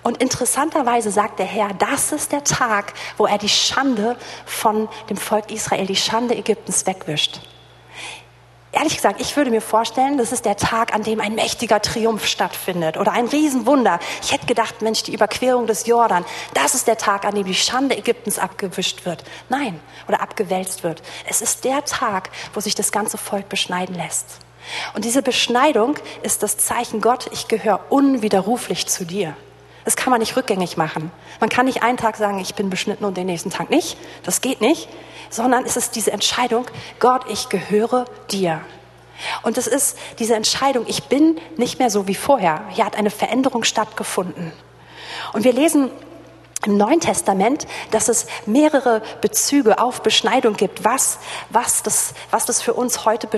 [0.03, 5.17] Und interessanterweise sagt der Herr, das ist der Tag, wo er die Schande von dem
[5.17, 7.41] Volk Israel, die Schande Ägyptens wegwischt.
[8.73, 12.25] Ehrlich gesagt, ich würde mir vorstellen, das ist der Tag, an dem ein mächtiger Triumph
[12.25, 13.99] stattfindet oder ein Riesenwunder.
[14.23, 17.55] Ich hätte gedacht, Mensch, die Überquerung des Jordan, das ist der Tag, an dem die
[17.55, 19.25] Schande Ägyptens abgewischt wird.
[19.49, 21.03] Nein, oder abgewälzt wird.
[21.29, 24.39] Es ist der Tag, wo sich das ganze Volk beschneiden lässt.
[24.95, 29.37] Und diese Beschneidung ist das Zeichen Gott, ich gehöre unwiderruflich zu dir.
[29.85, 31.11] Das kann man nicht rückgängig machen.
[31.40, 33.97] Man kann nicht einen Tag sagen, ich bin beschnitten und den nächsten Tag nicht.
[34.25, 34.88] Das geht nicht
[35.31, 36.66] sondern es ist diese Entscheidung,
[36.99, 38.61] Gott, ich gehöre dir.
[39.43, 42.64] Und es ist diese Entscheidung, ich bin nicht mehr so wie vorher.
[42.71, 44.53] Hier hat eine Veränderung stattgefunden.
[45.33, 45.90] Und wir lesen
[46.66, 51.18] im Neuen Testament, dass es mehrere Bezüge auf Beschneidung gibt, was,
[51.49, 53.29] was, das, was das für uns heute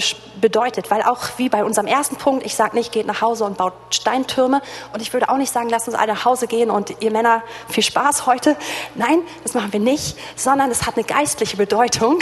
[0.40, 0.90] bedeutet.
[0.90, 3.74] Weil auch wie bei unserem ersten Punkt, ich sage nicht, geht nach Hause und baut
[3.90, 4.60] Steintürme.
[4.92, 7.42] Und ich würde auch nicht sagen, lasst uns alle nach Hause gehen und ihr Männer
[7.68, 8.56] viel Spaß heute.
[8.96, 12.18] Nein, das machen wir nicht, sondern es hat eine geistliche Bedeutung.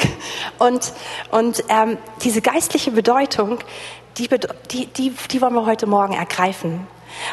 [0.59, 0.93] Und,
[1.31, 3.59] und ähm, diese geistliche Bedeutung,
[4.19, 4.29] die,
[4.71, 6.87] die, die, die wollen wir heute Morgen ergreifen.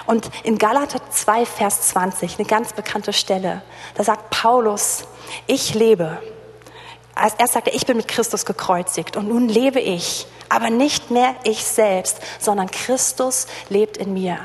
[0.05, 3.61] Und in Galater 2, Vers 20, eine ganz bekannte Stelle,
[3.95, 5.03] da sagt Paulus,
[5.45, 6.21] ich lebe.
[7.15, 11.35] Erst sagt er, ich bin mit Christus gekreuzigt und nun lebe ich, aber nicht mehr
[11.43, 14.39] ich selbst, sondern Christus lebt in mir.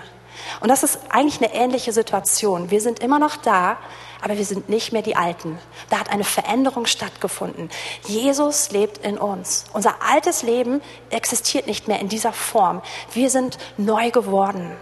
[0.61, 2.71] Und das ist eigentlich eine ähnliche Situation.
[2.71, 3.77] Wir sind immer noch da,
[4.23, 5.59] aber wir sind nicht mehr die Alten.
[5.91, 7.71] Da hat eine Veränderung stattgefunden.
[8.07, 9.65] Jesus lebt in uns.
[9.73, 12.83] Unser altes Leben existiert nicht mehr in dieser Form.
[13.13, 14.77] Wir sind neu geworden.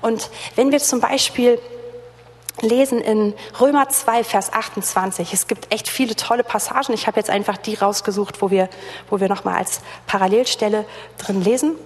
[0.00, 1.58] Und wenn wir zum Beispiel
[2.62, 5.32] lesen in Römer 2, Vers 28.
[5.32, 6.92] Es gibt echt viele tolle Passagen.
[6.92, 8.68] Ich habe jetzt einfach die rausgesucht, wo wir,
[9.10, 10.84] wo wir nochmal als Parallelstelle
[11.18, 11.76] drin lesen.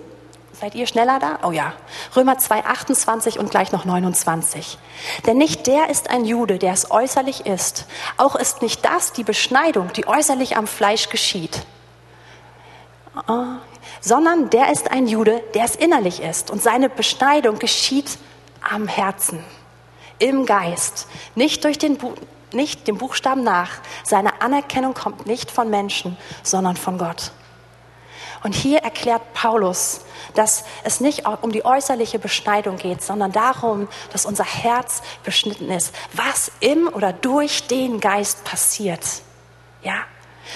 [0.58, 1.40] Seid ihr schneller da?
[1.42, 1.72] Oh ja.
[2.14, 4.78] Römer 2, 28 und gleich noch 29.
[5.26, 7.86] Denn nicht der ist ein Jude, der es äußerlich ist.
[8.16, 11.62] Auch ist nicht das die Beschneidung, die äußerlich am Fleisch geschieht.
[13.28, 13.44] Oh,
[14.02, 16.50] sondern der ist ein Jude, der es innerlich ist.
[16.50, 18.18] Und seine Beschneidung geschieht
[18.60, 19.42] am Herzen,
[20.18, 22.12] im Geist, nicht durch den Bu
[22.52, 23.70] nicht dem Buchstaben nach.
[24.04, 27.32] Seine Anerkennung kommt nicht von Menschen, sondern von Gott.
[28.42, 30.02] Und hier erklärt Paulus,
[30.34, 35.94] dass es nicht um die äußerliche Beschneidung geht, sondern darum, dass unser Herz beschnitten ist,
[36.12, 39.00] was im oder durch den Geist passiert.
[39.82, 40.04] Ja,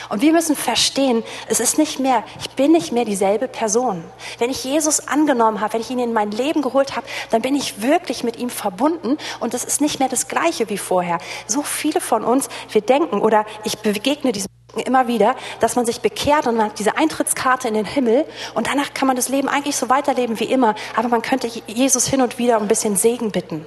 [0.08, 4.04] und wir müssen verstehen, es ist nicht mehr, ich bin nicht mehr dieselbe Person.
[4.38, 7.54] Wenn ich Jesus angenommen habe, wenn ich ihn in mein Leben geholt habe, dann bin
[7.54, 11.18] ich wirklich mit ihm verbunden und es ist nicht mehr das Gleiche wie vorher.
[11.46, 14.46] So viele von uns, wir denken oder ich begegne diesem
[14.84, 18.66] immer wieder, dass man sich bekehrt und man hat diese Eintrittskarte in den Himmel und
[18.66, 22.20] danach kann man das Leben eigentlich so weiterleben wie immer, aber man könnte Jesus hin
[22.20, 23.64] und wieder ein bisschen Segen bitten.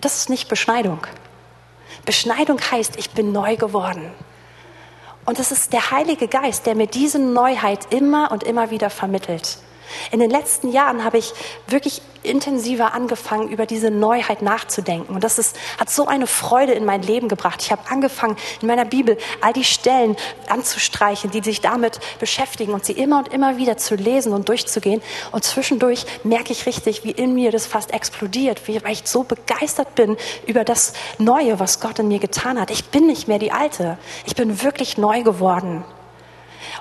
[0.00, 1.00] Das ist nicht Beschneidung.
[2.04, 4.12] Beschneidung heißt, ich bin neu geworden.
[5.28, 9.58] Und es ist der Heilige Geist, der mir diese Neuheit immer und immer wieder vermittelt.
[10.10, 11.32] In den letzten Jahren habe ich
[11.66, 15.14] wirklich intensiver angefangen, über diese Neuheit nachzudenken.
[15.14, 17.62] Und das ist, hat so eine Freude in mein Leben gebracht.
[17.62, 20.16] Ich habe angefangen, in meiner Bibel all die Stellen
[20.48, 25.02] anzustreichen, die sich damit beschäftigen und sie immer und immer wieder zu lesen und durchzugehen.
[25.32, 29.22] Und zwischendurch merke ich richtig, wie in mir das fast explodiert, wie, weil ich so
[29.22, 32.70] begeistert bin über das Neue, was Gott in mir getan hat.
[32.70, 33.98] Ich bin nicht mehr die Alte.
[34.26, 35.84] Ich bin wirklich neu geworden.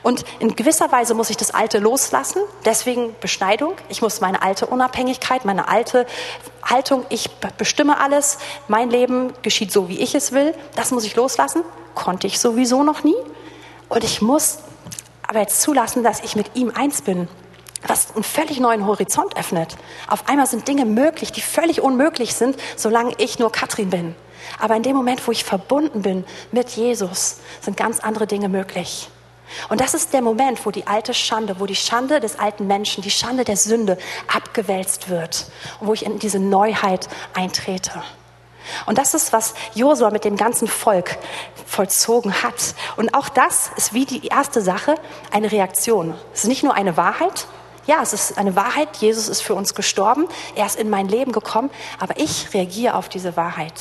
[0.04, 3.74] Und in gewisser Weise muss ich das Alte loslassen, deswegen Beschneidung.
[3.90, 6.06] Ich muss meine alte Unabhängigkeit, meine alte
[6.64, 11.16] Haltung, ich bestimme alles, mein Leben geschieht so, wie ich es will, das muss ich
[11.16, 11.64] loslassen.
[11.96, 13.16] Konnte ich sowieso noch nie.
[13.90, 14.60] Und ich muss
[15.28, 17.28] aber jetzt zulassen, dass ich mit ihm eins bin
[17.86, 19.78] was einen völlig neuen Horizont öffnet.
[20.08, 24.16] Auf einmal sind Dinge möglich, die völlig unmöglich sind, solange ich nur Katrin bin.
[24.60, 29.10] Aber in dem Moment, wo ich verbunden bin mit Jesus, sind ganz andere Dinge möglich.
[29.70, 33.02] Und das ist der Moment, wo die alte Schande, wo die Schande des alten Menschen,
[33.02, 33.98] die Schande der Sünde
[34.34, 38.04] abgewälzt wird und wo ich in diese Neuheit eintrete.
[38.86, 41.18] Und das ist, was Josua mit dem ganzen Volk
[41.66, 42.76] vollzogen hat.
[42.96, 44.96] Und auch das ist wie die erste Sache
[45.32, 46.16] eine Reaktion.
[46.34, 47.48] Es ist nicht nur eine Wahrheit.
[47.86, 48.98] Ja, es ist eine Wahrheit.
[48.98, 50.28] Jesus ist für uns gestorben.
[50.56, 51.70] Er ist in mein Leben gekommen.
[52.00, 53.74] Aber ich reagiere auf diese Wahrheit.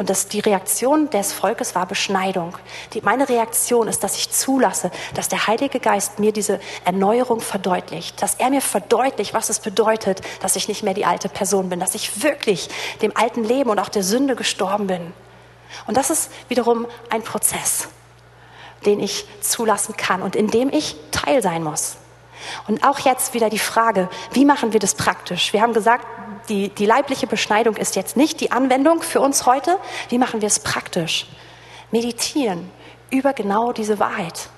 [0.00, 2.56] Und das, die Reaktion des Volkes war Beschneidung.
[2.94, 8.22] Die, meine Reaktion ist, dass ich zulasse, dass der Heilige Geist mir diese Erneuerung verdeutlicht,
[8.22, 11.80] dass er mir verdeutlicht, was es bedeutet, dass ich nicht mehr die alte Person bin,
[11.80, 12.70] dass ich wirklich
[13.02, 15.12] dem alten Leben und auch der Sünde gestorben bin.
[15.86, 17.88] Und das ist wiederum ein Prozess,
[18.86, 21.98] den ich zulassen kann und in dem ich Teil sein muss.
[22.66, 25.52] Und auch jetzt wieder die Frage, wie machen wir das praktisch?
[25.52, 26.06] Wir haben gesagt,
[26.48, 29.78] die, die leibliche Beschneidung ist jetzt nicht die Anwendung für uns heute.
[30.08, 31.26] Wie machen wir es praktisch?
[31.90, 32.70] Meditieren
[33.10, 34.48] über genau diese Wahrheit.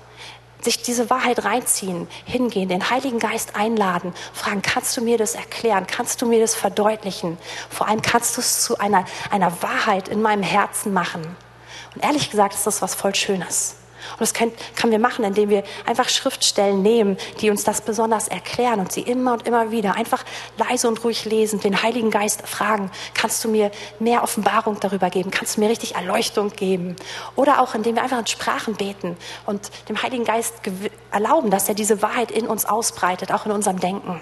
[0.61, 5.85] Sich diese Wahrheit reinziehen, hingehen, den Heiligen Geist einladen, fragen, kannst du mir das erklären?
[5.87, 7.37] Kannst du mir das verdeutlichen?
[7.69, 11.35] Vor allem kannst du es zu einer, einer Wahrheit in meinem Herzen machen.
[11.95, 13.75] Und ehrlich gesagt ist das was voll Schönes.
[14.11, 18.27] Und das können, können wir machen, indem wir einfach Schriftstellen nehmen, die uns das besonders
[18.27, 20.23] erklären und sie immer und immer wieder einfach
[20.57, 25.31] leise und ruhig lesen, den Heiligen Geist fragen, kannst du mir mehr Offenbarung darüber geben?
[25.31, 26.95] Kannst du mir richtig Erleuchtung geben?
[27.35, 30.55] Oder auch indem wir einfach in Sprachen beten und dem Heiligen Geist
[31.11, 34.21] erlauben, dass er diese Wahrheit in uns ausbreitet, auch in unserem Denken.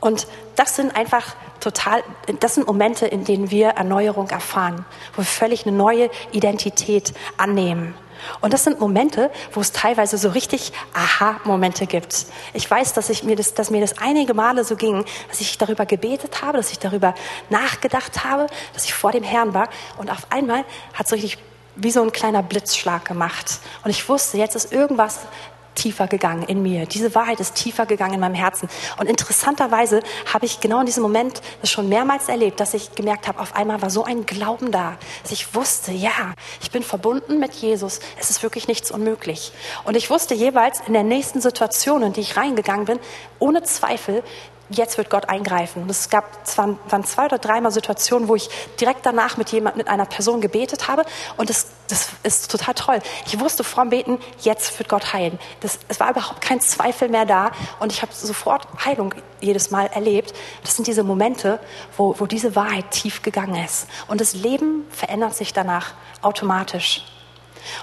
[0.00, 0.26] Und
[0.56, 2.02] das sind einfach total,
[2.40, 7.94] das sind Momente, in denen wir Erneuerung erfahren, wo wir völlig eine neue Identität annehmen.
[8.40, 12.26] Und das sind Momente, wo es teilweise so richtig Aha-Momente gibt.
[12.52, 15.56] Ich weiß, dass, ich mir das, dass mir das einige Male so ging, dass ich
[15.58, 17.14] darüber gebetet habe, dass ich darüber
[17.48, 19.68] nachgedacht habe, dass ich vor dem Herrn war.
[19.96, 21.38] Und auf einmal hat es so richtig
[21.76, 23.60] wie so ein kleiner Blitzschlag gemacht.
[23.84, 25.20] Und ich wusste, jetzt ist irgendwas
[25.80, 26.84] tiefer gegangen in mir.
[26.84, 28.68] Diese Wahrheit ist tiefer gegangen in meinem Herzen.
[28.98, 33.26] Und interessanterweise habe ich genau in diesem Moment das schon mehrmals erlebt, dass ich gemerkt
[33.26, 37.38] habe, auf einmal war so ein Glauben da, dass ich wusste, ja, ich bin verbunden
[37.38, 38.00] mit Jesus.
[38.18, 39.52] Es ist wirklich nichts unmöglich.
[39.84, 42.98] Und ich wusste jeweils in der nächsten Situation, in die ich reingegangen bin,
[43.38, 44.22] ohne Zweifel,
[44.70, 45.82] jetzt wird Gott eingreifen.
[45.82, 48.48] Und es gab zwar, waren zwei oder dreimal Situationen, wo ich
[48.80, 51.04] direkt danach mit jemand, mit einer Person gebetet habe.
[51.36, 52.98] Und das, das ist total toll.
[53.26, 55.38] Ich wusste vorm Beten, jetzt wird Gott heilen.
[55.60, 57.50] Das, es war überhaupt kein Zweifel mehr da.
[57.80, 60.32] Und ich habe sofort Heilung jedes Mal erlebt.
[60.62, 61.58] Das sind diese Momente,
[61.96, 63.88] wo, wo diese Wahrheit tief gegangen ist.
[64.06, 67.04] Und das Leben verändert sich danach automatisch.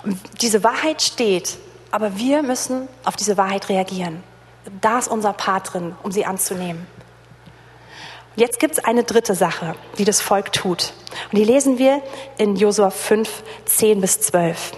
[0.03, 1.57] Und diese Wahrheit steht,
[1.91, 4.23] aber wir müssen auf diese Wahrheit reagieren.
[4.81, 6.87] Da ist unser Part drin, um sie anzunehmen.
[8.35, 10.93] Jetzt gibt es eine dritte Sache, die das Volk tut.
[11.31, 12.01] Und die lesen wir
[12.37, 14.73] in Josua 5, 10 bis 12.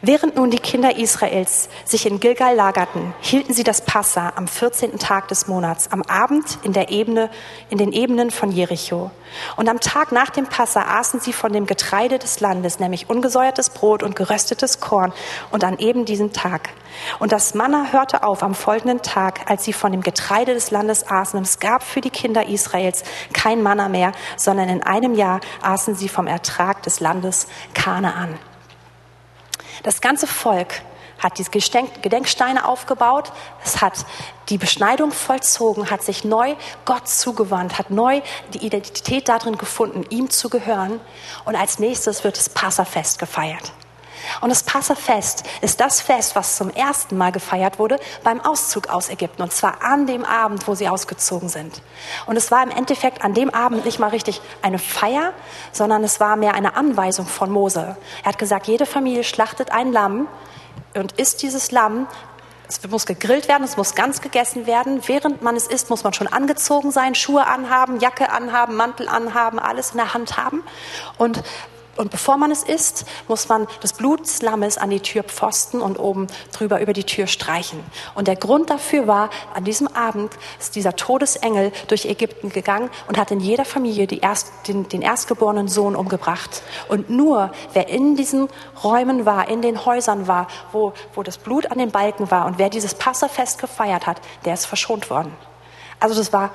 [0.00, 4.96] Während nun die Kinder Israels sich in Gilgal lagerten, hielten sie das Passa am 14.
[5.00, 7.30] Tag des Monats, am Abend in der Ebene,
[7.68, 9.10] in den Ebenen von Jericho.
[9.56, 13.70] Und am Tag nach dem Passa aßen sie von dem Getreide des Landes, nämlich ungesäuertes
[13.70, 15.12] Brot und geröstetes Korn,
[15.50, 16.68] und an eben diesem Tag.
[17.18, 21.10] Und das Manna hörte auf am folgenden Tag, als sie von dem Getreide des Landes
[21.10, 21.36] aßen.
[21.36, 25.96] Und es gab für die Kinder Israels kein Manna mehr, sondern in einem Jahr aßen
[25.96, 28.38] sie vom Ertrag des Landes Kanaan.
[29.82, 30.82] Das ganze Volk
[31.18, 33.32] hat diese Gedenksteine aufgebaut,
[33.64, 34.06] es hat
[34.48, 38.20] die Beschneidung vollzogen, hat sich neu Gott zugewandt, hat neu
[38.54, 41.00] die Identität darin gefunden, ihm zu gehören.
[41.44, 43.72] Und als nächstes wird das Passafest gefeiert.
[44.40, 49.08] Und das Passafest ist das Fest, was zum ersten Mal gefeiert wurde beim Auszug aus
[49.08, 49.42] Ägypten.
[49.42, 51.82] Und zwar an dem Abend, wo sie ausgezogen sind.
[52.26, 55.32] Und es war im Endeffekt an dem Abend nicht mal richtig eine Feier,
[55.72, 57.96] sondern es war mehr eine Anweisung von Mose.
[58.22, 60.28] Er hat gesagt, jede Familie schlachtet ein Lamm
[60.94, 62.06] und isst dieses Lamm.
[62.68, 65.00] Es muss gegrillt werden, es muss ganz gegessen werden.
[65.06, 69.58] Während man es isst, muss man schon angezogen sein, Schuhe anhaben, Jacke anhaben, Mantel anhaben,
[69.58, 70.62] alles in der Hand haben.
[71.16, 71.42] Und
[71.98, 75.98] und bevor man es isst, muss man das Blut des Lammes an die Türpfosten und
[75.98, 77.80] oben drüber über die Tür streichen.
[78.14, 83.18] Und der Grund dafür war, an diesem Abend ist dieser Todesengel durch Ägypten gegangen und
[83.18, 86.62] hat in jeder Familie Erst, den, den erstgeborenen Sohn umgebracht.
[86.88, 88.48] Und nur wer in diesen
[88.84, 92.58] Räumen war, in den Häusern war, wo, wo das Blut an den Balken war und
[92.58, 95.32] wer dieses Passafest gefeiert hat, der ist verschont worden.
[95.98, 96.50] Also das war,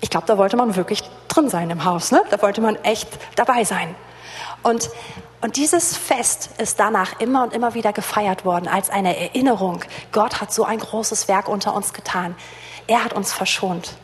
[0.00, 2.12] ich glaube, da wollte man wirklich drin sein im Haus.
[2.12, 2.22] Ne?
[2.30, 3.94] Da wollte man echt dabei sein.
[4.62, 4.90] Und,
[5.40, 9.84] und dieses Fest ist danach immer und immer wieder gefeiert worden als eine Erinnerung.
[10.12, 12.34] Gott hat so ein großes Werk unter uns getan.
[12.86, 13.94] Er hat uns verschont.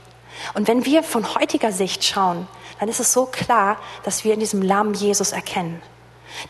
[0.54, 2.46] Und wenn wir von heutiger Sicht schauen,
[2.78, 5.82] dann ist es so klar, dass wir in diesem Lamm Jesus erkennen.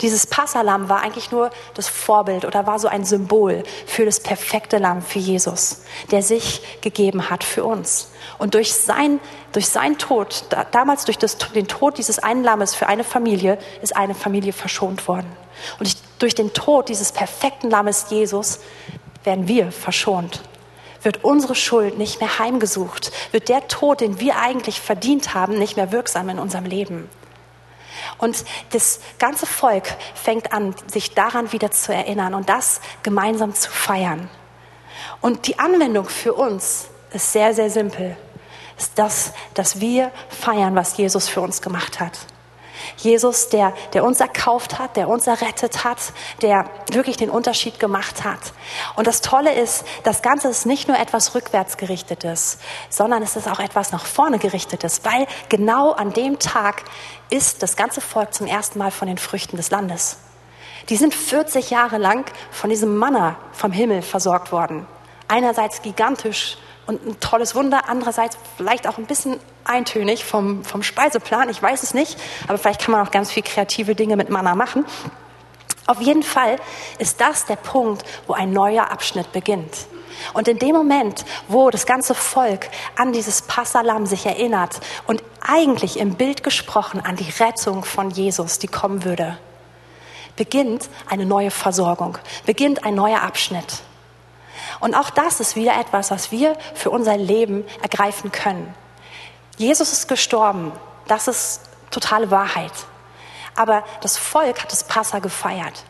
[0.00, 4.78] Dieses Passalam war eigentlich nur das Vorbild oder war so ein Symbol für das perfekte
[4.78, 8.10] Lamm, für Jesus, der sich gegeben hat für uns.
[8.38, 9.20] Und durch sein,
[9.52, 13.96] durch sein Tod, damals durch das, den Tod dieses einen Lammes für eine Familie, ist
[13.96, 15.30] eine Familie verschont worden.
[15.78, 18.60] Und durch den Tod dieses perfekten Lammes Jesus
[19.24, 20.42] werden wir verschont.
[21.02, 25.76] Wird unsere Schuld nicht mehr heimgesucht, wird der Tod, den wir eigentlich verdient haben, nicht
[25.76, 27.08] mehr wirksam in unserem Leben.
[28.18, 33.70] Und das ganze Volk fängt an, sich daran wieder zu erinnern und das gemeinsam zu
[33.70, 34.30] feiern.
[35.20, 38.16] Und die Anwendung für uns ist sehr, sehr simpel.
[38.78, 42.18] Ist das, dass wir feiern, was Jesus für uns gemacht hat.
[42.96, 45.98] Jesus, der, der uns erkauft hat, der uns errettet hat,
[46.42, 48.52] der wirklich den Unterschied gemacht hat.
[48.96, 53.60] Und das Tolle ist, das Ganze ist nicht nur etwas rückwärtsgerichtetes, sondern es ist auch
[53.60, 56.84] etwas nach vorne gerichtetes, weil genau an dem Tag
[57.30, 60.18] ist das ganze Volk zum ersten Mal von den Früchten des Landes.
[60.88, 64.86] Die sind 40 Jahre lang von diesem Manna vom Himmel versorgt worden.
[65.28, 66.56] Einerseits gigantisch
[66.86, 71.82] und ein tolles Wunder, andererseits vielleicht auch ein bisschen eintönig vom, vom Speiseplan, ich weiß
[71.82, 74.84] es nicht, aber vielleicht kann man auch ganz viel kreative Dinge mit Manna machen.
[75.86, 76.56] Auf jeden Fall
[76.98, 79.86] ist das der Punkt, wo ein neuer Abschnitt beginnt.
[80.32, 85.98] Und in dem Moment, wo das ganze Volk an dieses Passalam sich erinnert und eigentlich
[85.98, 89.38] im Bild gesprochen an die Rettung von Jesus, die kommen würde,
[90.36, 93.82] beginnt eine neue Versorgung, beginnt ein neuer Abschnitt.
[94.80, 98.74] Und auch das ist wieder etwas, was wir für unser Leben ergreifen können.
[99.56, 100.72] Jesus ist gestorben.
[101.06, 102.72] Das ist totale Wahrheit.
[103.54, 105.84] Aber das Volk hat das Passa gefeiert.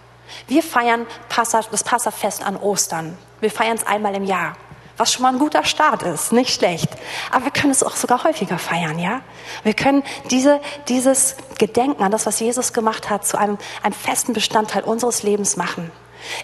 [0.46, 3.16] Wir feiern Passa, das Passafest an Ostern.
[3.40, 4.56] Wir feiern es einmal im Jahr.
[4.96, 6.88] Was schon mal ein guter Start ist, nicht schlecht.
[7.30, 9.20] Aber wir können es auch sogar häufiger feiern, ja?
[9.62, 14.32] Wir können diese, dieses Gedenken an das, was Jesus gemacht hat, zu einem, einem festen
[14.32, 15.92] Bestandteil unseres Lebens machen.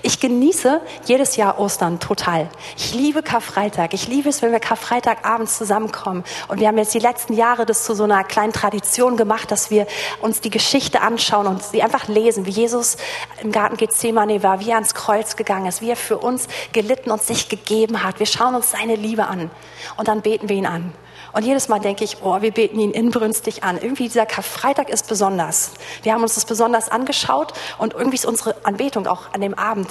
[0.03, 2.49] Ich genieße jedes Jahr Ostern total.
[2.77, 3.95] Ich liebe Karfreitag.
[3.95, 6.25] Ich liebe es, wenn wir Karfreitag abends zusammenkommen.
[6.49, 9.71] Und wir haben jetzt die letzten Jahre das zu so einer kleinen Tradition gemacht, dass
[9.71, 9.87] wir
[10.21, 12.97] uns die Geschichte anschauen und sie einfach lesen, wie Jesus
[13.43, 17.11] im Garten Gethsemane war, wie er ans Kreuz gegangen ist, wie er für uns gelitten
[17.11, 18.19] und sich gegeben hat.
[18.19, 19.51] Wir schauen uns seine Liebe an
[19.97, 20.93] und dann beten wir ihn an.
[21.33, 23.79] Und jedes Mal denke ich, oh, wir beten ihn inbrünstig an.
[23.81, 25.73] Irgendwie dieser Karfreitag ist besonders.
[26.03, 29.88] Wir haben uns das besonders angeschaut und irgendwie ist unsere Anbetung auch an dem Abend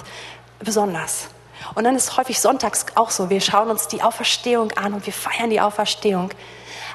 [0.59, 1.29] besonders.
[1.75, 3.29] Und dann ist häufig sonntags auch so.
[3.29, 6.31] Wir schauen uns die Auferstehung an und wir feiern die Auferstehung.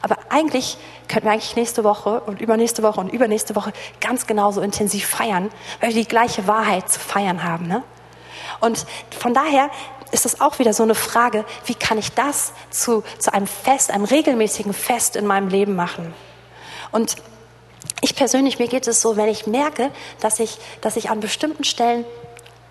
[0.02, 0.76] Aber eigentlich
[1.08, 5.50] könnten wir eigentlich nächste Woche und übernächste Woche und übernächste Woche ganz genauso intensiv feiern,
[5.80, 7.66] weil wir die gleiche Wahrheit zu feiern haben.
[7.66, 7.82] Ne?
[8.60, 8.86] Und
[9.18, 9.70] von daher
[10.12, 13.90] ist es auch wieder so eine Frage, wie kann ich das zu, zu einem Fest,
[13.90, 16.14] einem regelmäßigen Fest in meinem Leben machen?
[16.92, 17.16] Und
[18.00, 19.90] ich persönlich, mir geht es so, wenn ich merke,
[20.20, 22.04] dass ich, dass ich an bestimmten Stellen,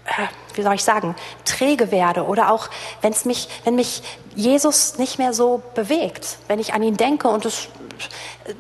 [0.06, 2.70] äh, wie soll ich sagen, träge werde oder auch,
[3.02, 4.04] wenn mich, wenn mich
[4.36, 7.68] Jesus nicht mehr so bewegt, wenn ich an ihn denke und es,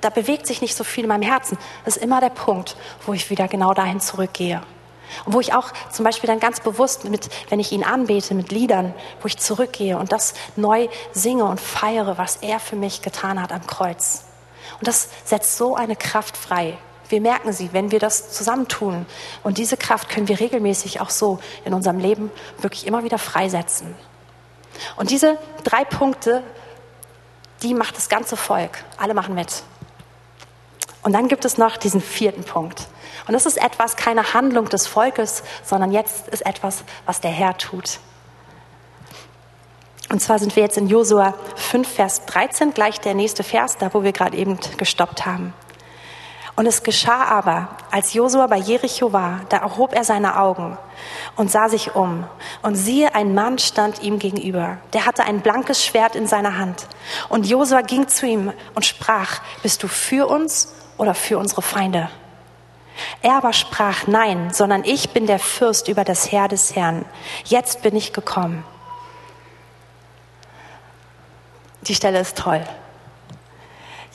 [0.01, 3.13] da bewegt sich nicht so viel in meinem Herzen, das ist immer der Punkt, wo
[3.13, 4.61] ich wieder genau dahin zurückgehe.
[5.25, 8.51] Und wo ich auch zum Beispiel dann ganz bewusst mit, wenn ich ihn anbete mit
[8.51, 13.41] Liedern, wo ich zurückgehe und das neu singe und feiere, was er für mich getan
[13.41, 14.25] hat am Kreuz.
[14.79, 16.77] Und das setzt so eine Kraft frei.
[17.09, 19.05] Wir merken sie, wenn wir das zusammentun.
[19.43, 23.95] Und diese Kraft können wir regelmäßig auch so in unserem Leben wirklich immer wieder freisetzen.
[24.95, 26.43] Und diese drei Punkte,
[27.61, 28.83] die macht das ganze Volk.
[28.97, 29.63] Alle machen mit.
[31.03, 32.87] Und dann gibt es noch diesen vierten Punkt.
[33.27, 37.57] Und das ist etwas, keine Handlung des Volkes, sondern jetzt ist etwas, was der Herr
[37.57, 37.99] tut.
[40.09, 43.93] Und zwar sind wir jetzt in Josua 5, Vers 13, gleich der nächste Vers, da
[43.93, 45.53] wo wir gerade eben gestoppt haben.
[46.55, 50.77] Und es geschah aber, als Josua bei Jericho war, da erhob er seine Augen
[51.35, 52.23] und sah sich um.
[52.61, 54.77] Und siehe, ein Mann stand ihm gegenüber.
[54.93, 56.87] Der hatte ein blankes Schwert in seiner Hand.
[57.27, 62.09] Und Josua ging zu ihm und sprach, bist du für uns oder für unsere Feinde?
[63.21, 67.05] Er aber sprach, nein, sondern ich bin der Fürst über das Heer des Herrn.
[67.45, 68.63] Jetzt bin ich gekommen.
[71.81, 72.63] Die Stelle ist toll.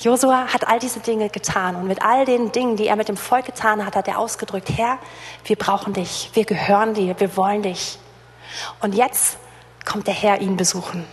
[0.00, 3.18] Josua hat all diese Dinge getan und mit all den Dingen, die er mit dem
[3.18, 4.98] Volk getan hat, hat er ausgedrückt, Herr,
[5.44, 7.98] wir brauchen dich, wir gehören dir, wir wollen dich.
[8.80, 9.36] Und jetzt
[9.84, 11.06] kommt der Herr ihn besuchen.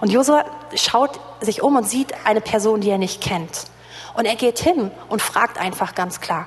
[0.00, 0.44] Und Josua
[0.74, 3.66] schaut sich um und sieht eine Person, die er nicht kennt.
[4.14, 6.46] Und er geht hin und fragt einfach ganz klar,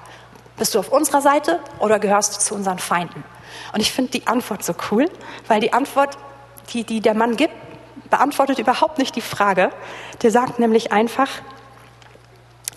[0.58, 3.24] bist du auf unserer Seite oder gehörst du zu unseren Feinden?
[3.74, 5.10] Und ich finde die Antwort so cool,
[5.48, 6.18] weil die Antwort,
[6.74, 7.54] die, die der Mann gibt,
[8.10, 9.72] beantwortet überhaupt nicht die Frage.
[10.22, 11.30] Der sagt nämlich einfach,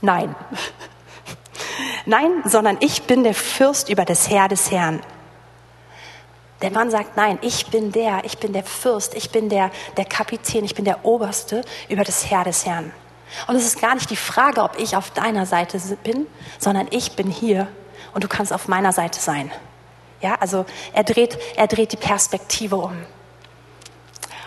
[0.00, 0.34] nein.
[2.06, 5.00] Nein, sondern ich bin der Fürst über das Heer des Herrn.
[6.62, 10.06] Der Mann sagt, nein, ich bin der, ich bin der Fürst, ich bin der, der
[10.06, 12.92] Kapitän, ich bin der Oberste über das Heer des Herrn.
[13.46, 16.26] Und es ist gar nicht die Frage, ob ich auf deiner Seite bin,
[16.58, 17.68] sondern ich bin hier
[18.14, 19.50] und du kannst auf meiner Seite sein.
[20.20, 22.96] Ja, also er dreht, er dreht die Perspektive um.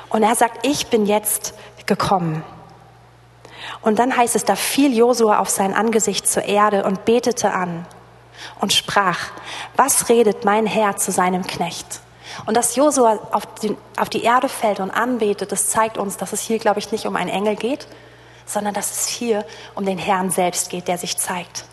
[0.09, 1.53] Und er sagt, ich bin jetzt
[1.85, 2.43] gekommen.
[3.81, 7.85] Und dann heißt es, da fiel Josua auf sein Angesicht zur Erde und betete an
[8.59, 9.29] und sprach,
[9.75, 12.01] was redet mein Herr zu seinem Knecht?
[12.45, 13.47] Und dass Josua auf
[13.97, 17.05] auf die Erde fällt und anbetet, das zeigt uns, dass es hier, glaube ich, nicht
[17.05, 17.87] um einen Engel geht,
[18.45, 21.65] sondern dass es hier um den Herrn selbst geht, der sich zeigt.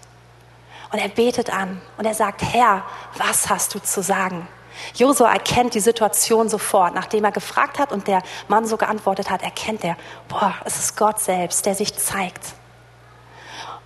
[0.93, 2.85] Und er betet an und er sagt, Herr,
[3.17, 4.49] was hast du zu sagen?
[4.95, 9.43] Josua erkennt die Situation sofort, nachdem er gefragt hat und der Mann so geantwortet hat,
[9.43, 9.97] erkennt er,
[10.29, 12.55] boah, es ist Gott selbst, der sich zeigt.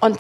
[0.01, 0.19] Und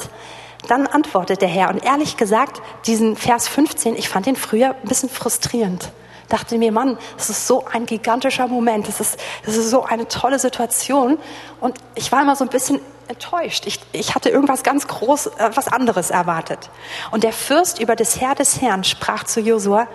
[0.68, 4.88] dann antwortet der Herr und ehrlich gesagt, diesen Vers 15, ich fand den früher ein
[4.88, 5.92] bisschen frustrierend.
[6.32, 10.08] Dachte mir, Mann, das ist so ein gigantischer Moment, das ist, das ist so eine
[10.08, 11.18] tolle Situation.
[11.60, 13.66] Und ich war immer so ein bisschen enttäuscht.
[13.66, 16.70] Ich, ich hatte irgendwas ganz groß, äh, was anderes erwartet.
[17.10, 19.88] Und der Fürst über das Herr des Herrn sprach zu Josua,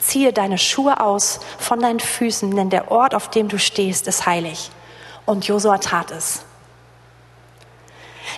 [0.00, 4.26] ziehe deine Schuhe aus von deinen Füßen, denn der Ort, auf dem du stehst, ist
[4.26, 4.72] heilig.
[5.26, 6.44] Und Josua tat es.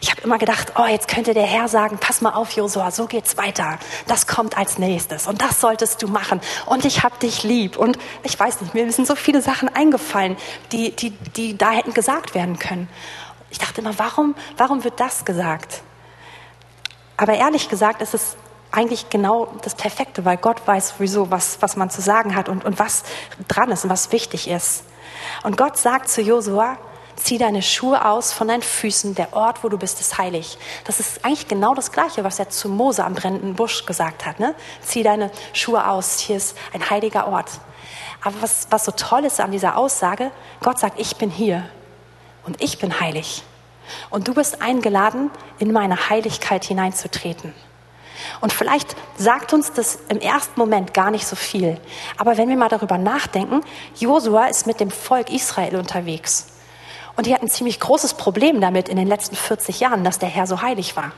[0.01, 3.07] Ich habe immer gedacht, oh, jetzt könnte der Herr sagen, pass mal auf, Josua, so
[3.07, 3.78] geht's weiter.
[4.07, 6.41] Das kommt als nächstes und das solltest du machen.
[6.66, 7.76] Und ich hab dich lieb.
[7.76, 10.37] Und ich weiß nicht, mir sind so viele Sachen eingefallen,
[10.72, 12.89] die, die, die da hätten gesagt werden können.
[13.51, 15.82] Ich dachte immer, warum, warum wird das gesagt?
[17.16, 18.37] Aber ehrlich gesagt ist es
[18.72, 22.64] eigentlich genau das Perfekte, weil Gott weiß sowieso, was, was man zu sagen hat und,
[22.64, 23.05] und was
[23.49, 24.84] dran ist und was wichtig ist.
[25.43, 26.76] Und Gott sagt zu Josua,
[27.17, 30.59] zieh deine Schuhe aus von deinen Füßen, der Ort, wo du bist, ist heilig.
[30.85, 34.39] Das ist eigentlich genau das Gleiche, was er zu Mose am brennenden Busch gesagt hat.
[34.39, 34.55] Ne?
[34.83, 37.51] Zieh deine Schuhe aus, hier ist ein heiliger Ort.
[38.23, 40.31] Aber was, was so toll ist an dieser Aussage,
[40.62, 41.69] Gott sagt, ich bin hier
[42.45, 43.43] und ich bin heilig.
[44.11, 47.55] Und du bist eingeladen, in meine Heiligkeit hineinzutreten.
[48.41, 51.81] Und vielleicht sagt uns das im ersten Moment gar nicht so viel.
[52.17, 53.61] Aber wenn wir mal darüber nachdenken,
[53.95, 56.47] Josua ist mit dem Volk Israel unterwegs.
[57.17, 60.29] Und die hatten ein ziemlich großes Problem damit in den letzten 40 Jahren, dass der
[60.29, 61.12] Herr so heilig war.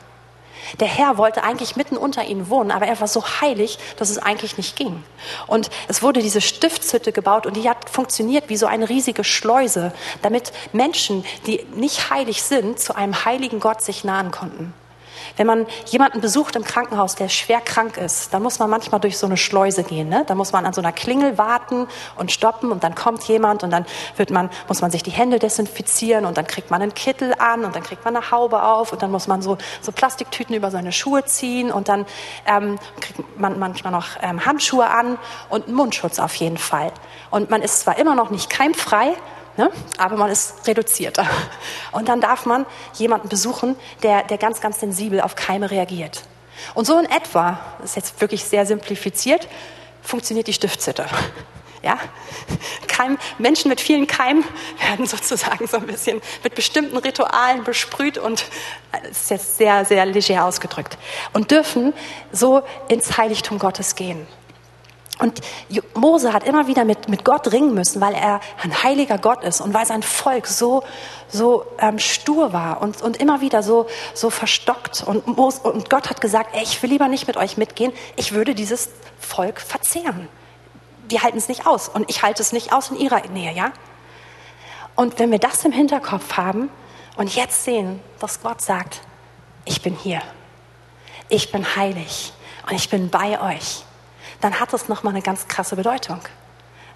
[0.79, 4.19] Der Herr wollte eigentlich mitten unter ihnen wohnen, aber er war so heilig, dass es
[4.19, 5.03] eigentlich nicht ging.
[5.47, 9.93] Und es wurde diese Stiftshütte gebaut und die hat funktioniert wie so eine riesige Schleuse,
[10.21, 14.73] damit Menschen, die nicht heilig sind, zu einem heiligen Gott sich nahen konnten.
[15.39, 19.17] Wenn man jemanden besucht im Krankenhaus, der schwer krank ist, dann muss man manchmal durch
[19.17, 20.09] so eine Schleuse gehen.
[20.09, 20.25] Ne?
[20.27, 21.87] Da muss man an so einer Klingel warten
[22.17, 23.85] und stoppen und dann kommt jemand und dann
[24.17, 27.63] wird man, muss man sich die Hände desinfizieren und dann kriegt man einen Kittel an
[27.63, 30.71] und dann kriegt man eine Haube auf und dann muss man so, so Plastiktüten über
[30.71, 32.05] seine Schuhe ziehen und dann
[32.45, 35.17] ähm, kriegt man manchmal noch ähm, Handschuhe an
[35.49, 36.91] und einen Mundschutz auf jeden Fall.
[37.31, 39.15] Und man ist zwar immer noch nicht keimfrei,
[39.59, 39.69] Ne?
[39.97, 41.27] aber man ist reduzierter.
[41.91, 46.21] Und dann darf man jemanden besuchen, der, der ganz, ganz sensibel auf Keime reagiert.
[46.75, 49.49] Und so in etwa, das ist jetzt wirklich sehr simplifiziert,
[50.01, 51.05] funktioniert die Stiftshütte.
[51.81, 51.97] Ja?
[52.89, 54.43] Keim, Menschen mit vielen Keimen
[54.85, 58.43] werden sozusagen so ein bisschen mit bestimmten Ritualen besprüht und
[58.91, 60.97] das ist jetzt sehr, sehr leger ausgedrückt
[61.31, 61.93] und dürfen
[62.33, 64.27] so ins Heiligtum Gottes gehen.
[65.19, 65.41] Und
[65.93, 69.61] Mose hat immer wieder mit, mit Gott ringen müssen, weil er ein heiliger Gott ist
[69.61, 70.83] und weil sein Volk so,
[71.27, 75.03] so ähm, stur war und, und immer wieder so, so verstockt.
[75.05, 78.31] Und, Mose, und Gott hat gesagt, ey, ich will lieber nicht mit euch mitgehen, ich
[78.31, 78.89] würde dieses
[79.19, 80.29] Volk verzehren.
[81.11, 83.71] Die halten es nicht aus und ich halte es nicht aus in ihrer Nähe, ja?
[84.95, 86.69] Und wenn wir das im Hinterkopf haben
[87.17, 89.01] und jetzt sehen, dass Gott sagt,
[89.65, 90.21] ich bin hier
[91.29, 92.33] ich bin heilig
[92.67, 93.83] und ich bin bei euch,
[94.41, 96.21] dann hat das nochmal eine ganz krasse Bedeutung.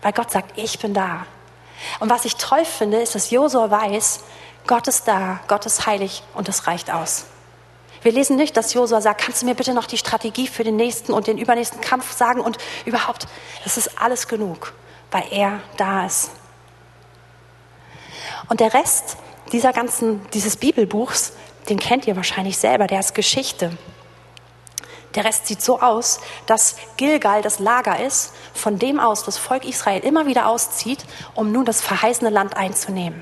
[0.02, 1.26] Weil Gott sagt, ich bin da.
[2.00, 4.22] Und was ich toll finde, ist, dass Josua weiß,
[4.68, 7.26] Gott ist da, Gott ist heilig und es reicht aus.
[8.02, 10.76] Wir lesen nicht, dass Josua sagt, kannst du mir bitte noch die Strategie für den
[10.76, 13.28] nächsten und den übernächsten Kampf sagen und überhaupt,
[13.64, 14.74] das ist alles genug,
[15.12, 16.32] weil er da ist.
[18.50, 19.18] Und der Rest
[19.52, 21.34] dieser ganzen, dieses Bibelbuchs,
[21.70, 23.72] den kennt ihr wahrscheinlich selber, der ist Geschichte.
[25.16, 29.66] Der Rest sieht so aus, dass Gilgal das Lager ist, von dem aus das Volk
[29.66, 31.06] Israel immer wieder auszieht,
[31.36, 33.22] um nun das verheißene Land einzunehmen.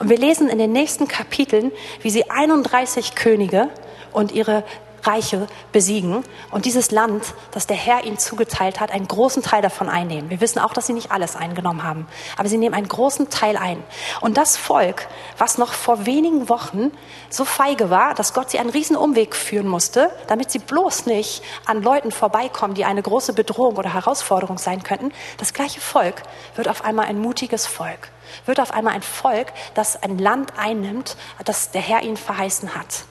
[0.00, 1.70] Und wir lesen in den nächsten Kapiteln,
[2.02, 3.68] wie sie 31 Könige
[4.12, 4.64] und ihre
[5.02, 9.88] Reiche besiegen und dieses Land, das der Herr ihnen zugeteilt hat, einen großen Teil davon
[9.88, 10.30] einnehmen.
[10.30, 13.56] Wir wissen auch, dass sie nicht alles eingenommen haben, aber sie nehmen einen großen Teil
[13.56, 13.82] ein.
[14.20, 16.90] Und das Volk, was noch vor wenigen Wochen
[17.28, 21.42] so feige war, dass Gott sie einen riesen Umweg führen musste, damit sie bloß nicht
[21.66, 26.22] an Leuten vorbeikommen, die eine große Bedrohung oder Herausforderung sein könnten, das gleiche Volk
[26.54, 28.08] wird auf einmal ein mutiges Volk,
[28.46, 33.04] wird auf einmal ein Volk, das ein Land einnimmt, das der Herr ihnen verheißen hat.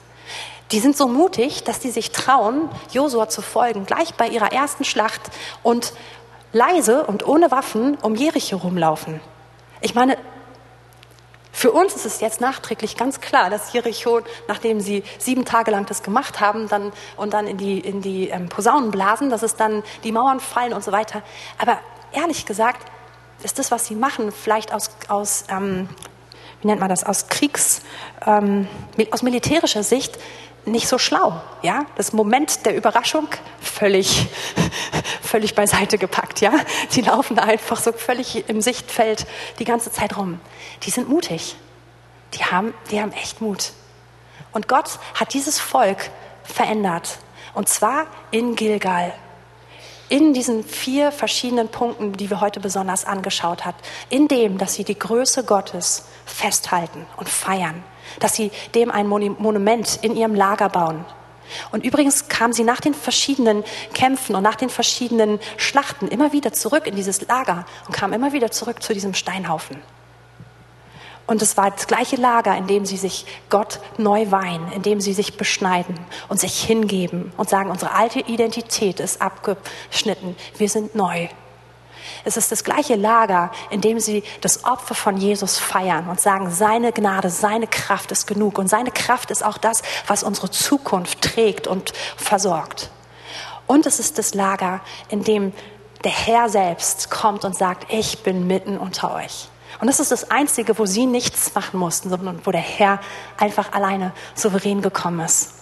[0.72, 4.84] Die sind so mutig, dass die sich trauen, Josua zu folgen, gleich bei ihrer ersten
[4.84, 5.20] Schlacht
[5.62, 5.92] und
[6.52, 9.20] leise und ohne Waffen um Jericho rumlaufen.
[9.80, 10.16] Ich meine,
[11.52, 15.86] für uns ist es jetzt nachträglich ganz klar, dass Jericho, nachdem sie sieben Tage lang
[15.86, 19.56] das gemacht haben dann, und dann in die, in die ähm, Posaunen blasen, dass es
[19.56, 21.22] dann die Mauern fallen und so weiter.
[21.58, 21.78] Aber
[22.12, 22.80] ehrlich gesagt
[23.42, 25.88] ist das, was sie machen, vielleicht aus, aus ähm,
[26.60, 27.82] wie nennt man das, aus Kriegs,
[28.26, 28.68] ähm,
[29.10, 30.18] aus militärischer Sicht
[30.64, 31.40] nicht so schlau.
[31.62, 31.86] Ja?
[31.96, 33.28] Das Moment der Überraschung
[33.60, 34.28] völlig,
[35.22, 36.40] völlig beiseite gepackt.
[36.40, 36.52] Ja?
[36.92, 39.26] Die laufen einfach so völlig im Sichtfeld
[39.58, 40.40] die ganze Zeit rum.
[40.82, 41.56] Die sind mutig.
[42.34, 43.72] Die haben, die haben echt Mut.
[44.52, 46.10] Und Gott hat dieses Volk
[46.44, 47.18] verändert.
[47.54, 49.12] Und zwar in Gilgal.
[50.08, 53.76] In diesen vier verschiedenen Punkten, die wir heute besonders angeschaut haben.
[54.08, 57.84] In dem, dass sie die Größe Gottes festhalten und feiern
[58.18, 61.04] dass sie dem ein Monument in ihrem Lager bauen.
[61.72, 66.52] Und übrigens kam sie nach den verschiedenen Kämpfen und nach den verschiedenen Schlachten immer wieder
[66.52, 69.82] zurück in dieses Lager und kam immer wieder zurück zu diesem Steinhaufen.
[71.26, 75.00] Und es war das gleiche Lager, in dem sie sich Gott neu weihen, in dem
[75.00, 75.94] sie sich beschneiden
[76.28, 81.28] und sich hingeben und sagen, unsere alte Identität ist abgeschnitten, wir sind neu.
[82.24, 86.50] Es ist das gleiche Lager, in dem sie das Opfer von Jesus feiern und sagen,
[86.50, 88.58] seine Gnade, seine Kraft ist genug.
[88.58, 92.90] Und seine Kraft ist auch das, was unsere Zukunft trägt und versorgt.
[93.66, 95.52] Und es ist das Lager, in dem
[96.04, 99.48] der Herr selbst kommt und sagt, ich bin mitten unter euch.
[99.80, 103.00] Und das ist das Einzige, wo sie nichts machen mussten, sondern wo der Herr
[103.38, 105.54] einfach alleine souverän gekommen ist.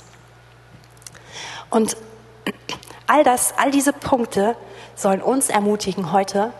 [1.70, 1.96] Und
[3.06, 4.56] all das, all diese Punkte
[4.98, 6.52] sollen uns ermutigen, heute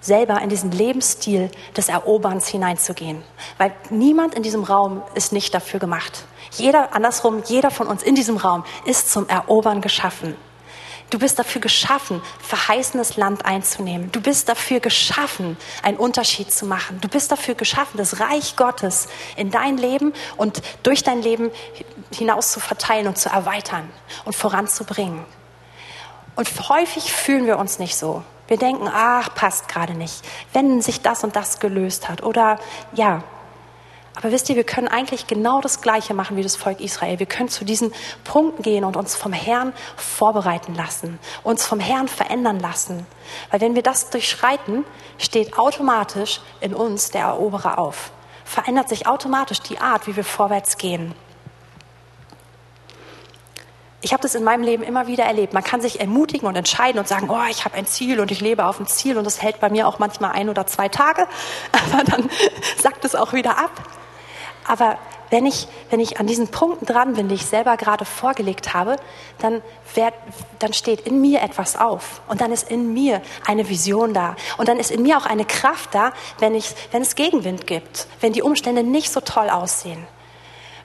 [0.00, 3.22] selber in diesen Lebensstil des Eroberns hineinzugehen.
[3.58, 6.24] Weil niemand in diesem Raum ist nicht dafür gemacht.
[6.52, 10.36] Jeder, andersrum, jeder von uns in diesem Raum ist zum Erobern geschaffen.
[11.10, 14.10] Du bist dafür geschaffen, verheißenes Land einzunehmen.
[14.12, 17.02] Du bist dafür geschaffen, einen Unterschied zu machen.
[17.02, 21.50] Du bist dafür geschaffen, das Reich Gottes in dein Leben und durch dein Leben
[22.14, 23.90] hinaus zu verteilen und zu erweitern
[24.24, 25.26] und voranzubringen.
[26.34, 28.22] Und häufig fühlen wir uns nicht so.
[28.48, 30.22] Wir denken, ach, passt gerade nicht,
[30.52, 32.22] wenn sich das und das gelöst hat.
[32.22, 32.58] Oder
[32.92, 33.22] ja.
[34.14, 37.18] Aber wisst ihr, wir können eigentlich genau das Gleiche machen wie das Volk Israel.
[37.18, 42.08] Wir können zu diesen Punkten gehen und uns vom Herrn vorbereiten lassen, uns vom Herrn
[42.08, 43.06] verändern lassen.
[43.50, 44.84] Weil wenn wir das durchschreiten,
[45.16, 48.10] steht automatisch in uns der Eroberer auf.
[48.44, 51.14] Verändert sich automatisch die Art, wie wir vorwärts gehen.
[54.04, 55.52] Ich habe das in meinem Leben immer wieder erlebt.
[55.52, 58.40] Man kann sich ermutigen und entscheiden und sagen, oh, ich habe ein Ziel und ich
[58.40, 61.26] lebe auf ein Ziel und das hält bei mir auch manchmal ein oder zwei Tage,
[61.72, 62.28] aber dann
[62.82, 63.70] sagt es auch wieder ab.
[64.66, 64.98] Aber
[65.30, 68.96] wenn ich, wenn ich an diesen Punkten dran bin, die ich selber gerade vorgelegt habe,
[69.38, 69.62] dann,
[69.94, 70.14] werd,
[70.58, 74.68] dann steht in mir etwas auf und dann ist in mir eine Vision da und
[74.68, 78.32] dann ist in mir auch eine Kraft da, wenn, ich, wenn es Gegenwind gibt, wenn
[78.32, 80.06] die Umstände nicht so toll aussehen.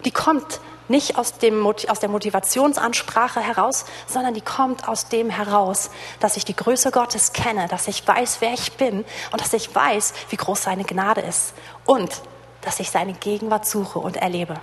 [0.05, 5.89] Die kommt nicht aus, dem, aus der Motivationsansprache heraus, sondern die kommt aus dem heraus,
[6.19, 9.73] dass ich die Größe Gottes kenne, dass ich weiß, wer ich bin und dass ich
[9.73, 11.53] weiß, wie groß seine Gnade ist
[11.85, 12.21] und
[12.61, 14.55] dass ich seine Gegenwart suche und erlebe.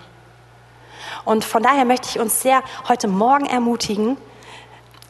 [1.24, 4.16] Und von daher möchte ich uns sehr heute Morgen ermutigen,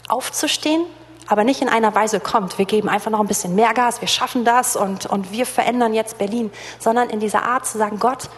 [0.09, 0.85] aufzustehen,
[1.27, 4.09] aber nicht in einer Weise kommt, wir geben einfach noch ein bisschen mehr Gas, wir
[4.09, 8.29] schaffen das und, und wir verändern jetzt Berlin, sondern in dieser Art zu sagen, Gott,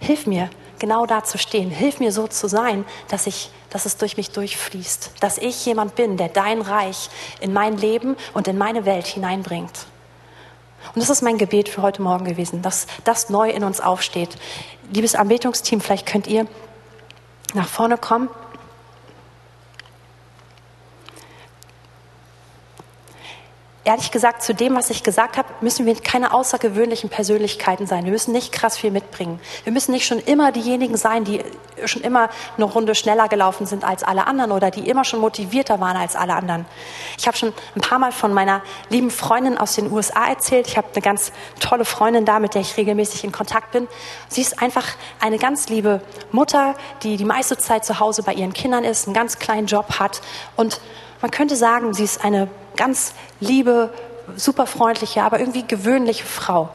[0.00, 0.50] hilf mir,
[0.80, 1.70] genau da zu stehen.
[1.70, 5.12] Hilf mir so zu sein, dass ich, dass es durch mich durchfließt.
[5.20, 7.10] Dass ich jemand bin, der dein Reich
[7.40, 9.86] in mein Leben und in meine Welt hineinbringt.
[10.94, 14.30] Und das ist mein Gebet für heute Morgen gewesen, dass das neu in uns aufsteht.
[14.92, 16.46] Liebes Anbetungsteam, vielleicht könnt ihr
[17.54, 18.28] nach vorne kommen.
[23.90, 28.04] Ehrlich gesagt, zu dem, was ich gesagt habe, müssen wir keine außergewöhnlichen Persönlichkeiten sein.
[28.04, 29.40] Wir müssen nicht krass viel mitbringen.
[29.64, 31.42] Wir müssen nicht schon immer diejenigen sein, die
[31.86, 35.80] schon immer eine Runde schneller gelaufen sind als alle anderen oder die immer schon motivierter
[35.80, 36.66] waren als alle anderen.
[37.18, 40.68] Ich habe schon ein paar Mal von meiner lieben Freundin aus den USA erzählt.
[40.68, 43.88] Ich habe eine ganz tolle Freundin da, mit der ich regelmäßig in Kontakt bin.
[44.28, 44.86] Sie ist einfach
[45.20, 49.14] eine ganz liebe Mutter, die die meiste Zeit zu Hause bei ihren Kindern ist, einen
[49.14, 50.20] ganz kleinen Job hat
[50.54, 50.80] und
[51.20, 53.90] man könnte sagen, sie ist eine ganz liebe,
[54.36, 56.70] super freundliche, aber irgendwie gewöhnliche Frau.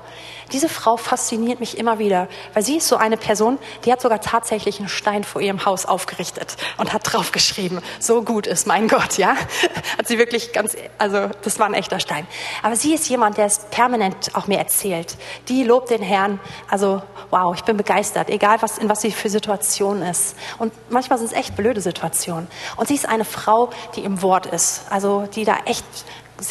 [0.52, 4.22] Diese Frau fasziniert mich immer wieder, weil sie ist so eine Person, die hat sogar
[4.22, 9.18] tatsächlich einen Stein vor ihrem Haus aufgerichtet und hat draufgeschrieben, so gut ist mein Gott,
[9.18, 9.36] ja?
[9.98, 12.28] Hat sie wirklich ganz, also das war ein echter Stein.
[12.62, 15.18] Aber sie ist jemand, der es permanent auch mir erzählt.
[15.48, 16.39] Die lobt den Herrn,
[16.70, 20.36] also wow, ich bin begeistert, egal was, in was sie für Situationen ist.
[20.58, 22.48] Und manchmal sind es echt blöde Situationen.
[22.78, 25.86] Und sie ist eine Frau, die im Wort ist, also die da echt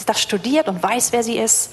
[0.07, 1.71] das studiert und weiß, wer sie ist.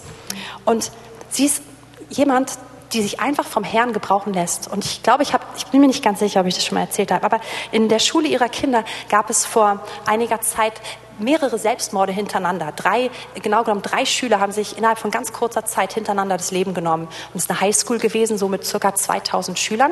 [0.65, 0.91] Und
[1.29, 1.63] sie ist
[2.11, 2.57] jemand,
[2.93, 4.67] die sich einfach vom Herrn gebrauchen lässt.
[4.67, 6.75] Und ich glaube, ich, hab, ich bin mir nicht ganz sicher, ob ich das schon
[6.75, 7.39] mal erzählt habe, aber
[7.71, 10.73] in der Schule ihrer Kinder gab es vor einiger Zeit
[11.21, 12.71] mehrere Selbstmorde hintereinander.
[12.75, 13.09] Drei,
[13.41, 17.05] genau genommen drei Schüler haben sich innerhalb von ganz kurzer Zeit hintereinander das Leben genommen.
[17.05, 19.91] Und es ist eine Highschool gewesen, so mit circa 2000 Schülern.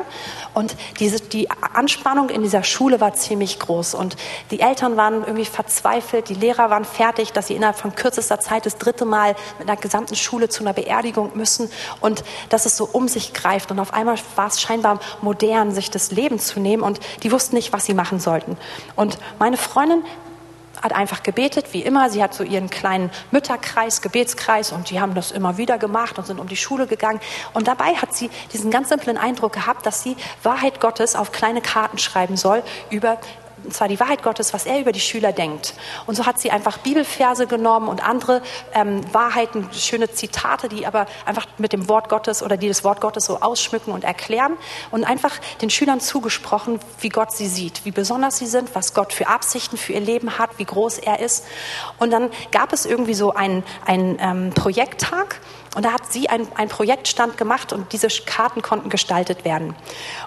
[0.54, 3.94] Und diese, die Anspannung in dieser Schule war ziemlich groß.
[3.94, 4.16] Und
[4.50, 8.66] die Eltern waren irgendwie verzweifelt, die Lehrer waren fertig, dass sie innerhalb von kürzester Zeit
[8.66, 11.70] das dritte Mal mit einer gesamten Schule zu einer Beerdigung müssen.
[12.00, 13.70] Und dass es so um sich greift.
[13.70, 16.82] Und auf einmal war es scheinbar modern, sich das Leben zu nehmen.
[16.82, 18.56] Und die wussten nicht, was sie machen sollten.
[18.96, 20.02] Und meine Freundin
[20.82, 22.10] hat einfach gebetet, wie immer.
[22.10, 26.26] Sie hat so ihren kleinen Mütterkreis, Gebetskreis und die haben das immer wieder gemacht und
[26.26, 27.20] sind um die Schule gegangen.
[27.52, 31.60] Und dabei hat sie diesen ganz simplen Eindruck gehabt, dass sie Wahrheit Gottes auf kleine
[31.60, 33.18] Karten schreiben soll über
[33.64, 35.74] und zwar die Wahrheit Gottes, was er über die Schüler denkt.
[36.06, 38.42] Und so hat sie einfach Bibelverse genommen und andere
[38.74, 43.00] ähm, Wahrheiten, schöne Zitate, die aber einfach mit dem Wort Gottes oder die das Wort
[43.00, 44.56] Gottes so ausschmücken und erklären
[44.90, 49.12] und einfach den Schülern zugesprochen, wie Gott sie sieht, wie besonders sie sind, was Gott
[49.12, 51.44] für Absichten für ihr Leben hat, wie groß er ist.
[51.98, 55.40] Und dann gab es irgendwie so einen, einen ähm, Projekttag
[55.76, 59.76] und da hat sie einen Projektstand gemacht und diese Karten konnten gestaltet werden.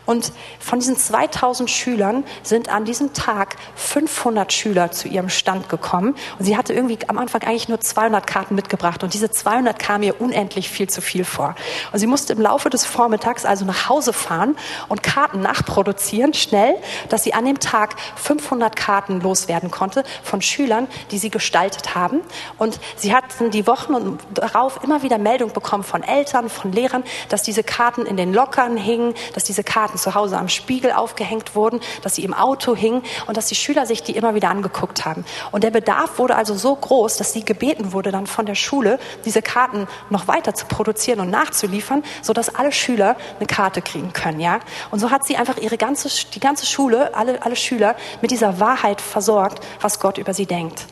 [0.05, 6.15] Und von diesen 2000 Schülern sind an diesem Tag 500 Schüler zu ihrem Stand gekommen.
[6.39, 9.03] Und sie hatte irgendwie am Anfang eigentlich nur 200 Karten mitgebracht.
[9.03, 11.55] Und diese 200 kamen ihr unendlich viel zu viel vor.
[11.91, 14.55] Und sie musste im Laufe des Vormittags also nach Hause fahren
[14.87, 16.75] und Karten nachproduzieren, schnell,
[17.09, 22.21] dass sie an dem Tag 500 Karten loswerden konnte von Schülern, die sie gestaltet haben.
[22.57, 27.03] Und sie hatten die Wochen darauf immer wieder Meldungen Meldung bekommen von Eltern, von Lehrern,
[27.27, 31.55] dass diese Karten in den Lockern hingen, dass diese Karten zu Hause am Spiegel aufgehängt
[31.55, 35.05] wurden, dass sie im Auto hingen und dass die Schüler sich die immer wieder angeguckt
[35.05, 35.25] haben.
[35.51, 38.99] Und der Bedarf wurde also so groß, dass sie gebeten wurde dann von der Schule,
[39.25, 44.39] diese Karten noch weiter zu produzieren und nachzuliefern, sodass alle Schüler eine Karte kriegen können,
[44.39, 44.59] ja.
[44.91, 48.59] Und so hat sie einfach ihre ganze, die ganze Schule, alle, alle Schüler mit dieser
[48.59, 50.85] Wahrheit versorgt, was Gott über sie denkt.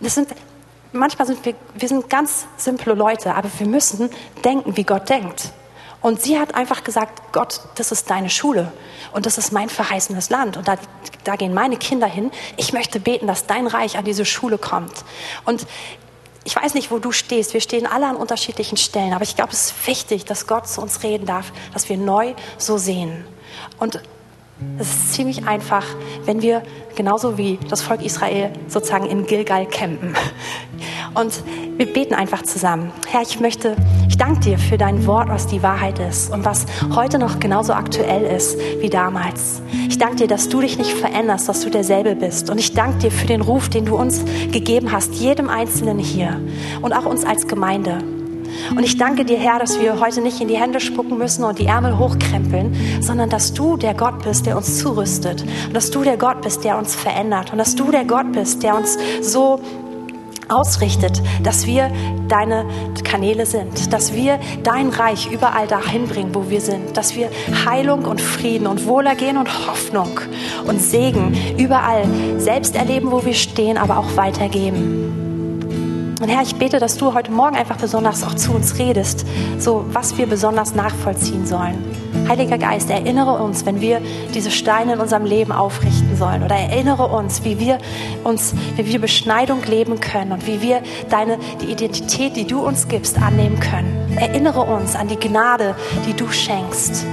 [0.00, 0.28] Das sind
[0.96, 4.10] manchmal sind wir, wir sind ganz simple Leute, aber wir müssen
[4.44, 5.52] denken, wie Gott denkt.
[6.02, 8.72] Und sie hat einfach gesagt, Gott, das ist deine Schule
[9.12, 10.76] und das ist mein verheißenes Land und da,
[11.24, 12.30] da gehen meine Kinder hin.
[12.56, 15.04] Ich möchte beten, dass dein Reich an diese Schule kommt.
[15.44, 15.66] Und
[16.44, 17.54] ich weiß nicht, wo du stehst.
[17.54, 20.80] Wir stehen alle an unterschiedlichen Stellen, aber ich glaube, es ist wichtig, dass Gott zu
[20.80, 23.24] uns reden darf, dass wir neu so sehen.
[23.78, 24.00] Und
[24.78, 25.84] es ist ziemlich einfach,
[26.24, 26.62] wenn wir
[26.94, 30.14] genauso wie das Volk Israel sozusagen in Gilgal campen.
[31.14, 31.42] Und
[31.76, 32.92] wir beten einfach zusammen.
[33.08, 33.76] Herr, ich möchte,
[34.08, 37.72] ich danke dir für dein Wort, was die Wahrheit ist und was heute noch genauso
[37.72, 39.62] aktuell ist wie damals.
[39.88, 42.50] Ich danke dir, dass du dich nicht veränderst, dass du derselbe bist.
[42.50, 46.40] Und ich danke dir für den Ruf, den du uns gegeben hast, jedem Einzelnen hier
[46.82, 48.15] und auch uns als Gemeinde.
[48.70, 51.58] Und ich danke dir, Herr, dass wir heute nicht in die Hände spucken müssen und
[51.58, 55.42] die Ärmel hochkrempeln, sondern dass du der Gott bist, der uns zurüstet.
[55.42, 57.52] Und dass du der Gott bist, der uns verändert.
[57.52, 59.60] Und dass du der Gott bist, der uns so
[60.48, 61.90] ausrichtet, dass wir
[62.28, 62.66] deine
[63.04, 67.30] Kanäle sind, dass wir dein Reich überall dahin bringen, wo wir sind, dass wir
[67.64, 70.20] Heilung und Frieden und Wohlergehen und Hoffnung
[70.66, 72.04] und Segen überall
[72.38, 75.25] selbst erleben, wo wir stehen, aber auch weitergeben.
[76.20, 79.26] Und Herr, ich bete, dass du heute Morgen einfach besonders auch zu uns redest,
[79.58, 81.84] so was wir besonders nachvollziehen sollen.
[82.26, 84.00] Heiliger Geist, erinnere uns, wenn wir
[84.34, 86.42] diese Steine in unserem Leben aufrichten sollen.
[86.42, 87.78] Oder erinnere uns, wie wir
[88.24, 92.88] uns, wie wir Beschneidung leben können und wie wir deine, die Identität, die du uns
[92.88, 94.16] gibst, annehmen können.
[94.16, 97.04] Erinnere uns an die Gnade, die du schenkst.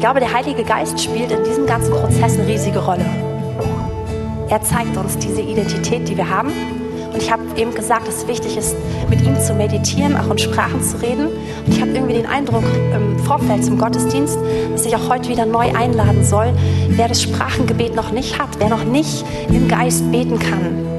[0.00, 3.04] Ich glaube, der Heilige Geist spielt in diesem ganzen Prozess eine riesige Rolle.
[4.48, 6.48] Er zeigt uns diese Identität, die wir haben.
[7.12, 8.74] Und ich habe eben gesagt, dass es wichtig ist,
[9.10, 11.26] mit ihm zu meditieren, auch in Sprachen zu reden.
[11.26, 14.38] Und ich habe irgendwie den Eindruck im Vorfeld zum Gottesdienst,
[14.72, 16.54] dass ich auch heute wieder neu einladen soll,
[16.88, 20.98] wer das Sprachengebet noch nicht hat, wer noch nicht im Geist beten kann.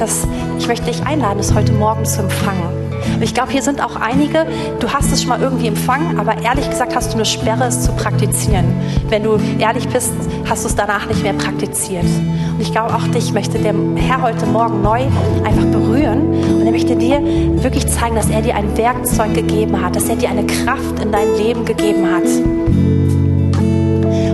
[0.00, 0.26] Dass
[0.58, 2.79] ich möchte dich einladen, es heute Morgen zu empfangen.
[3.14, 4.46] Und ich glaube, hier sind auch einige,
[4.78, 7.82] du hast es schon mal irgendwie empfangen, aber ehrlich gesagt hast du eine Sperre, es
[7.82, 8.64] zu praktizieren.
[9.08, 10.12] Wenn du ehrlich bist,
[10.48, 12.04] hast du es danach nicht mehr praktiziert.
[12.04, 15.02] Und ich glaube, auch dich möchte der Herr heute Morgen neu
[15.44, 16.20] einfach berühren
[16.60, 17.20] und er möchte dir
[17.62, 21.12] wirklich zeigen, dass er dir ein Werkzeug gegeben hat, dass er dir eine Kraft in
[21.12, 22.24] dein Leben gegeben hat.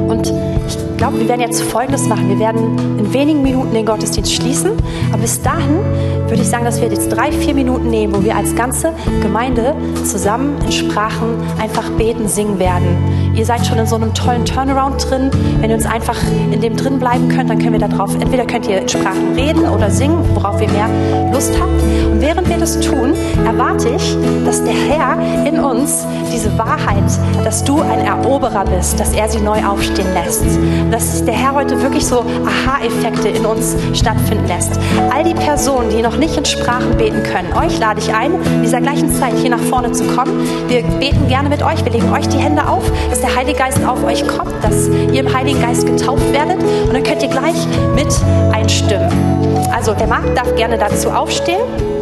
[0.09, 0.33] Und
[0.69, 2.29] ich glaube, wir werden jetzt Folgendes machen.
[2.29, 4.73] Wir werden in wenigen Minuten den Gottesdienst schließen,
[5.13, 5.79] aber bis dahin
[6.29, 8.93] würde ich sagen, dass wir jetzt drei, vier Minuten nehmen, wo wir als ganze
[9.23, 13.16] Gemeinde zusammen in Sprachen einfach beten, singen werden.
[13.37, 15.31] Ihr seid schon in so einem tollen Turnaround drin.
[15.61, 16.17] Wenn ihr uns einfach
[16.51, 19.35] in dem drin bleiben könnt, dann können wir da drauf, entweder könnt ihr in Sprachen
[19.35, 20.89] reden oder singen, worauf ihr mehr
[21.31, 21.71] Lust habt.
[22.11, 23.13] Und während wir das tun,
[23.45, 24.17] erwarte ich,
[24.47, 27.05] dass der Herr in uns diese Wahrheit,
[27.45, 30.45] dass du ein Eroberer bist, dass er sie neu aufstehen lässt.
[30.91, 34.81] Dass der Herr heute wirklich so Aha-Effekte in uns stattfinden lässt.
[35.15, 38.63] All die Personen, die noch nicht in Sprachen beten können, euch lade ich ein, in
[38.63, 40.49] dieser gleichen Zeit hier nach vorne zu kommen.
[40.69, 43.85] Wir beten gerne mit euch, wir legen euch die Hände auf, dass der Heilige Geist
[43.87, 47.67] auf euch kommt, dass ihr im Heiligen Geist getauft werdet und dann könnt ihr gleich
[47.95, 48.09] mit
[48.53, 49.11] einstimmen.
[49.73, 51.96] Also, der Markt darf gerne dazu aufstehen.